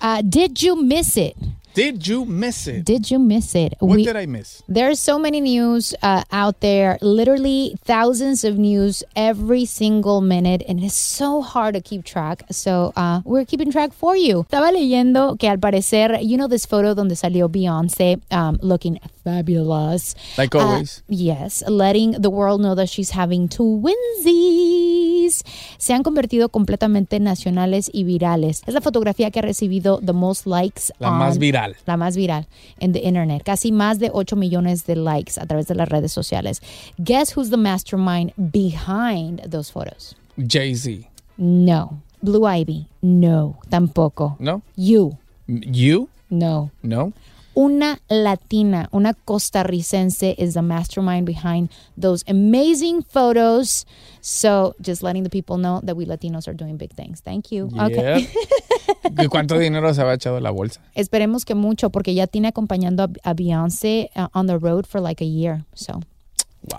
Uh, 0.00 0.22
did 0.22 0.62
you 0.62 0.76
miss 0.80 1.16
it? 1.16 1.36
Did 1.78 2.06
you 2.10 2.24
miss 2.24 2.66
it? 2.66 2.84
Did 2.84 3.10
you 3.10 3.18
miss 3.18 3.54
it? 3.54 3.74
What 3.78 3.96
We- 3.96 4.04
did 4.04 4.16
I 4.16 4.26
miss? 4.26 4.62
There's 4.68 4.98
so 4.98 5.18
many 5.18 5.40
news 5.40 5.94
uh, 6.02 6.24
out 6.32 6.56
there, 6.60 6.98
literally 7.00 7.76
thousands 7.84 8.42
of 8.44 8.58
news 8.58 9.02
every 9.14 9.64
single 9.64 10.20
minute, 10.20 10.62
and 10.68 10.82
it's 10.82 10.94
so 10.94 11.40
hard 11.42 11.74
to 11.74 11.80
keep 11.80 12.04
track. 12.04 12.42
So 12.50 12.92
uh, 12.96 13.20
we're 13.24 13.44
keeping 13.44 13.70
track 13.70 13.92
for 13.92 14.16
you. 14.16 14.44
Estaba 14.50 14.72
leyendo 14.72 15.38
que 15.38 15.48
al 15.48 15.58
parecer, 15.58 16.18
you 16.22 16.36
know, 16.36 16.48
this 16.48 16.66
photo 16.66 16.94
donde 16.94 17.12
salió 17.16 17.48
Beyonce 17.48 18.20
um, 18.30 18.58
looking 18.62 18.98
fabulous. 19.28 20.14
Like 20.36 20.54
Uh, 20.56 20.60
always. 20.60 21.02
yes, 21.08 21.62
letting 21.68 22.12
the 22.20 22.30
world 22.30 22.60
know 22.60 22.74
that 22.74 22.88
she's 22.88 23.10
having 23.14 23.48
twinsies. 23.48 25.44
Se 25.78 25.92
han 25.92 26.02
convertido 26.02 26.48
completamente 26.48 27.20
nacionales 27.20 27.90
y 27.92 28.04
virales. 28.04 28.62
Es 28.66 28.74
la 28.74 28.80
fotografía 28.80 29.30
que 29.30 29.38
ha 29.40 29.42
recibido 29.42 30.00
the 30.04 30.12
most 30.12 30.46
likes. 30.46 30.92
La 30.98 31.10
más 31.10 31.38
viral. 31.38 31.76
la 31.86 31.96
más 31.96 32.16
viral 32.16 32.46
en 32.80 32.92
the 32.92 33.00
internet. 33.00 33.42
Casi 33.44 33.72
más 33.72 33.98
de 33.98 34.10
8 34.12 34.36
millones 34.36 34.86
de 34.86 34.96
likes 34.96 35.38
a 35.40 35.46
través 35.46 35.66
de 35.66 35.74
las 35.74 35.88
redes 35.88 36.12
sociales. 36.12 36.60
Guess 36.98 37.36
who's 37.36 37.50
the 37.50 37.56
mastermind 37.56 38.32
behind 38.36 39.40
those 39.50 39.70
photos? 39.70 40.14
Jay-Z. 40.38 41.08
No. 41.36 42.00
Blue 42.22 42.46
Ivy. 42.46 42.86
No. 43.02 43.56
Tampoco. 43.68 44.36
No? 44.40 44.62
You. 44.76 45.16
You? 45.46 46.08
No. 46.30 46.70
No? 46.82 47.12
Una 47.58 47.98
latina, 48.08 48.88
una 48.92 49.14
costarricense 49.14 50.32
is 50.38 50.54
the 50.54 50.62
mastermind 50.62 51.26
behind 51.26 51.70
those 52.00 52.22
amazing 52.28 53.02
photos. 53.02 53.84
So 54.20 54.76
just 54.80 55.02
letting 55.02 55.24
the 55.24 55.28
people 55.28 55.56
know 55.56 55.80
that 55.82 55.96
we 55.96 56.06
Latinos 56.06 56.46
are 56.46 56.54
doing 56.54 56.76
big 56.76 56.92
things. 56.92 57.20
Thank 57.20 57.50
you. 57.50 57.68
Okay. 57.76 58.20
Yep. 58.20 59.24
¿Y 59.24 59.26
¿Cuánto 59.26 59.58
dinero 59.58 59.92
se 59.92 60.02
había 60.02 60.14
echado 60.14 60.38
la 60.38 60.52
bolsa? 60.52 60.80
Esperemos 60.94 61.44
que 61.44 61.56
mucho, 61.56 61.90
porque 61.90 62.14
ya 62.14 62.28
tiene 62.28 62.46
acompañando 62.46 63.02
a, 63.02 63.08
a 63.24 63.34
Beyoncé 63.34 64.10
uh, 64.14 64.28
on 64.34 64.46
the 64.46 64.56
road 64.56 64.86
for 64.86 65.00
like 65.00 65.20
a 65.20 65.26
year. 65.26 65.64
So 65.74 66.00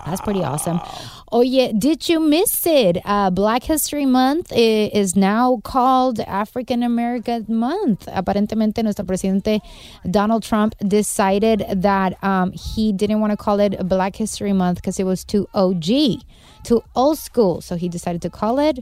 that's 0.06 0.20
pretty 0.20 0.42
awesome. 0.42 0.80
Oh, 1.32 1.42
yeah. 1.42 1.72
did 1.76 2.08
you 2.08 2.20
miss 2.20 2.66
it? 2.66 2.98
Uh, 3.04 3.30
Black 3.30 3.62
History 3.62 4.06
Month 4.06 4.52
is 4.52 5.16
now 5.16 5.60
called 5.64 6.20
African 6.20 6.82
American 6.82 7.46
Month. 7.48 8.06
Aparentemente, 8.06 8.82
nuestro 8.82 9.04
presidente 9.04 9.60
Donald 10.10 10.42
Trump 10.42 10.74
decided 10.86 11.64
that 11.74 12.22
um, 12.24 12.52
he 12.52 12.92
didn't 12.92 13.20
want 13.20 13.30
to 13.32 13.36
call 13.36 13.60
it 13.60 13.76
Black 13.88 14.16
History 14.16 14.52
Month 14.52 14.76
because 14.78 14.98
it 14.98 15.04
was 15.04 15.24
too 15.24 15.48
OG, 15.54 16.22
too 16.64 16.82
old 16.96 17.18
school. 17.18 17.60
So 17.60 17.76
he 17.76 17.88
decided 17.88 18.22
to 18.22 18.30
call 18.30 18.58
it 18.58 18.80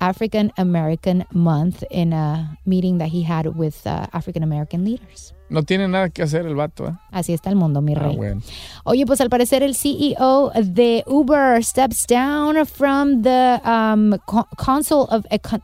African 0.00 0.52
American 0.56 1.24
Month 1.32 1.84
in 1.90 2.12
a 2.12 2.58
meeting 2.64 2.98
that 2.98 3.08
he 3.08 3.22
had 3.22 3.46
with 3.56 3.86
uh, 3.86 4.06
African 4.12 4.42
American 4.42 4.84
leaders. 4.84 5.32
No 5.50 5.62
tiene 5.64 5.88
nada 5.88 6.08
que 6.08 6.22
hacer 6.22 6.46
el 6.46 6.54
vato, 6.54 6.86
¿eh? 6.88 6.92
Así 7.10 7.32
está 7.34 7.50
el 7.50 7.56
mundo, 7.56 7.80
mi 7.82 7.94
Ah, 7.94 7.98
rey. 7.98 8.16
bueno. 8.16 8.40
Oye, 8.84 9.04
pues 9.04 9.20
al 9.20 9.28
parecer 9.28 9.62
el 9.62 9.74
CEO 9.74 10.52
de 10.54 11.02
Uber 11.06 11.62
steps 11.64 12.06
down 12.06 12.64
from 12.66 13.22
the 13.22 13.60
um, 13.66 14.16
co- 14.24 14.46
Council 14.56 15.06
of 15.10 15.24
Econ- 15.30 15.62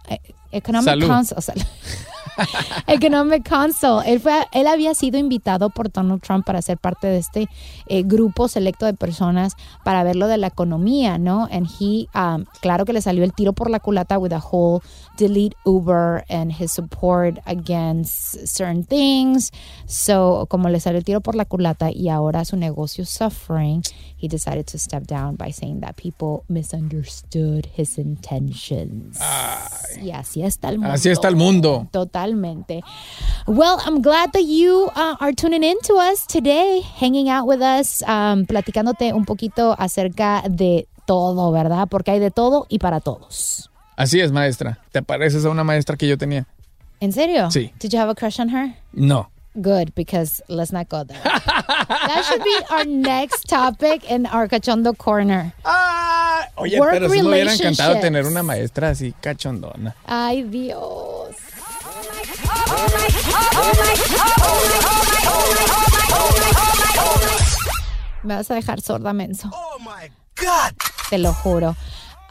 Economic 0.52 0.88
Salud. 0.88 1.06
Council. 1.06 1.36
Economic 2.86 3.48
Council. 3.48 4.00
Él, 4.06 4.20
fue, 4.20 4.46
él 4.52 4.66
había 4.66 4.94
sido 4.94 5.18
invitado 5.18 5.70
por 5.70 5.90
Donald 5.90 6.22
Trump 6.22 6.44
para 6.44 6.62
ser 6.62 6.78
parte 6.78 7.06
de 7.06 7.18
este 7.18 7.48
eh, 7.86 8.02
grupo 8.02 8.48
selecto 8.48 8.86
de 8.86 8.94
personas 8.94 9.54
para 9.84 10.02
ver 10.02 10.16
lo 10.16 10.26
de 10.26 10.38
la 10.38 10.48
economía, 10.48 11.18
¿no? 11.18 11.48
And 11.50 11.66
he, 11.80 12.08
um, 12.14 12.44
claro 12.60 12.84
que 12.84 12.92
le 12.92 13.00
salió 13.00 13.24
el 13.24 13.32
tiro 13.32 13.52
por 13.52 13.70
la 13.70 13.80
culata 13.80 14.18
with 14.18 14.30
the 14.30 14.40
whole 14.40 14.82
delete 15.16 15.56
Uber 15.64 16.24
and 16.28 16.52
his 16.52 16.72
support 16.72 17.38
against 17.46 18.46
certain 18.46 18.84
things. 18.84 19.52
So, 19.86 20.46
como 20.48 20.68
le 20.68 20.80
salió 20.80 20.98
el 20.98 21.04
tiro 21.04 21.20
por 21.20 21.34
la 21.34 21.44
culata 21.44 21.90
y 21.90 22.08
ahora 22.08 22.44
su 22.44 22.56
negocio 22.56 23.04
suffering, 23.04 23.82
he 24.16 24.28
decided 24.28 24.66
to 24.66 24.78
step 24.78 25.06
down 25.06 25.36
by 25.36 25.50
saying 25.50 25.80
that 25.80 25.96
people 25.96 26.44
misunderstood 26.48 27.66
his 27.76 27.98
intentions. 27.98 29.18
Y 30.00 30.10
así 30.10 30.42
está 30.42 30.68
el 30.68 30.78
mundo. 30.78 30.92
Así 30.92 31.08
está 31.08 31.28
el 31.28 31.36
mundo. 31.36 31.88
Totalmente. 32.26 32.82
Well, 33.46 33.80
I'm 33.84 34.02
glad 34.02 34.32
that 34.32 34.42
you 34.42 34.90
uh, 34.94 35.16
are 35.20 35.32
tuning 35.32 35.62
in 35.62 35.76
to 35.82 35.94
us 35.94 36.26
today, 36.26 36.80
hanging 36.80 37.28
out 37.28 37.46
with 37.46 37.62
us, 37.62 38.02
um, 38.02 38.46
platicándote 38.46 39.12
un 39.12 39.24
poquito 39.24 39.76
acerca 39.78 40.42
de 40.48 40.86
todo, 41.06 41.52
¿verdad? 41.52 41.88
Porque 41.88 42.10
hay 42.10 42.18
de 42.18 42.30
todo 42.30 42.66
y 42.68 42.78
para 42.78 43.00
todos. 43.00 43.70
Así 43.96 44.20
es, 44.20 44.32
maestra. 44.32 44.78
¿Te 44.92 45.02
pareces 45.02 45.44
a 45.44 45.50
una 45.50 45.64
maestra 45.64 45.96
que 45.96 46.08
yo 46.08 46.18
tenía? 46.18 46.46
¿En 47.00 47.12
serio? 47.12 47.50
Sí. 47.50 47.72
Did 47.78 47.92
you 47.92 47.98
have 47.98 48.10
a 48.10 48.14
crush 48.14 48.40
on 48.40 48.48
her? 48.48 48.74
No. 48.92 49.28
Good, 49.60 49.94
because 49.94 50.42
let's 50.48 50.70
not 50.70 50.88
go 50.88 51.04
there. 51.04 51.22
that 51.22 52.24
should 52.28 52.44
be 52.44 52.58
our 52.70 52.84
next 52.84 53.48
topic 53.48 54.10
in 54.10 54.26
our 54.26 54.48
cachondo 54.48 54.96
corner. 54.96 55.54
Ah, 55.64 56.46
oye, 56.58 56.78
Work 56.78 56.92
pero 56.92 57.08
sí 57.08 57.22
me 57.22 57.28
hubiera 57.28 57.54
encantado 57.54 57.98
tener 58.00 58.26
una 58.26 58.42
maestra 58.42 58.90
así 58.90 59.14
cachondona. 59.18 59.94
Ay, 60.04 60.42
Dios. 60.42 61.05
Me 68.22 68.34
vas 68.34 68.50
a 68.50 68.54
dejar 68.54 68.80
sorda, 68.80 69.12
menso. 69.12 69.50
Oh 69.52 69.78
my 69.78 70.10
God. 70.34 70.74
Te 71.10 71.18
lo 71.18 71.32
juro. 71.32 71.76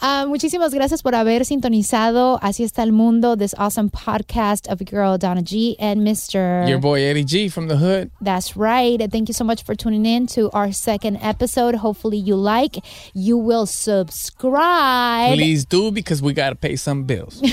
Ah, 0.08 0.26
muchísimas 0.28 0.72
gracias 0.72 1.02
por 1.02 1.16
haber 1.16 1.46
sintonizado 1.46 2.38
Así 2.44 2.64
está 2.64 2.84
el 2.84 2.92
mundo, 2.92 3.36
this 3.36 3.56
awesome 3.58 3.90
podcast 3.90 4.68
of 4.72 4.80
girl 4.88 5.18
Donna 5.18 5.42
G 5.42 5.76
and 5.80 6.04
Mr. 6.04 6.70
Your 6.70 6.80
boy 6.80 7.02
Eddie 7.02 7.26
G 7.26 7.50
from 7.50 7.68
the 7.68 7.76
hood. 7.76 8.12
That's 8.24 8.56
right. 8.56 9.00
Thank 9.12 9.30
you 9.30 9.34
so 9.34 9.44
much 9.44 9.64
for 9.64 9.76
tuning 9.76 10.06
in 10.06 10.28
to 10.28 10.52
our 10.52 10.72
second 10.72 11.18
episode. 11.24 11.74
Hopefully 11.78 12.18
you 12.20 12.36
like. 12.36 12.78
You 13.16 13.36
will 13.36 13.66
subscribe. 13.66 15.34
Please 15.34 15.66
do 15.66 15.90
because 15.92 16.22
we 16.22 16.34
gotta 16.34 16.56
pay 16.56 16.76
some 16.76 17.06
bills. 17.06 17.42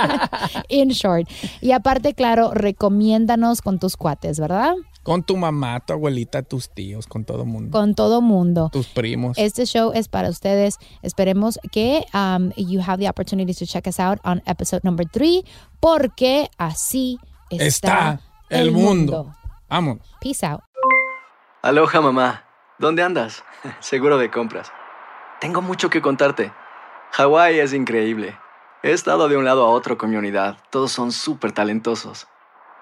In 0.70 0.92
short. 0.94 1.28
Y 1.60 1.72
aparte, 1.72 2.14
claro, 2.14 2.52
recomiéndanos 2.54 3.60
con 3.60 3.78
tus 3.78 3.98
cuates, 3.98 4.40
¿verdad? 4.40 4.76
Con 5.02 5.22
tu 5.22 5.36
mamá, 5.36 5.80
tu 5.80 5.94
abuelita, 5.94 6.42
tus 6.42 6.68
tíos, 6.68 7.06
con 7.06 7.24
todo 7.24 7.46
mundo. 7.46 7.70
Con 7.70 7.94
todo 7.94 8.20
mundo. 8.20 8.68
Tus 8.70 8.88
primos. 8.88 9.38
Este 9.38 9.64
show 9.64 9.92
es 9.94 10.08
para 10.08 10.28
ustedes. 10.28 10.76
Esperemos 11.02 11.58
que 11.72 12.04
um, 12.12 12.50
you 12.56 12.80
have 12.80 12.98
the 12.98 13.08
opportunity 13.08 13.54
to 13.54 13.64
check 13.64 13.86
us 13.86 13.98
out 13.98 14.18
on 14.24 14.42
episode 14.46 14.82
number 14.84 15.06
three, 15.08 15.44
porque 15.80 16.50
así 16.58 17.18
está, 17.48 17.66
Está 17.66 18.20
el 18.50 18.72
mundo. 18.72 19.34
Vámonos. 19.68 20.06
Peace 20.20 20.44
out. 20.44 20.60
Aloha 21.62 22.00
mamá, 22.00 22.44
¿dónde 22.78 23.02
andas? 23.02 23.42
Seguro 23.80 24.18
de 24.18 24.30
compras. 24.30 24.70
Tengo 25.40 25.62
mucho 25.62 25.88
que 25.88 26.02
contarte. 26.02 26.52
Hawái 27.12 27.58
es 27.58 27.72
increíble. 27.72 28.38
He 28.82 28.92
estado 28.92 29.28
de 29.28 29.36
un 29.36 29.44
lado 29.44 29.64
a 29.64 29.70
otro 29.70 29.96
con 29.96 30.10
mi 30.10 30.16
unidad. 30.16 30.58
Todos 30.70 30.92
son 30.92 31.12
súper 31.12 31.52
talentosos. 31.52 32.26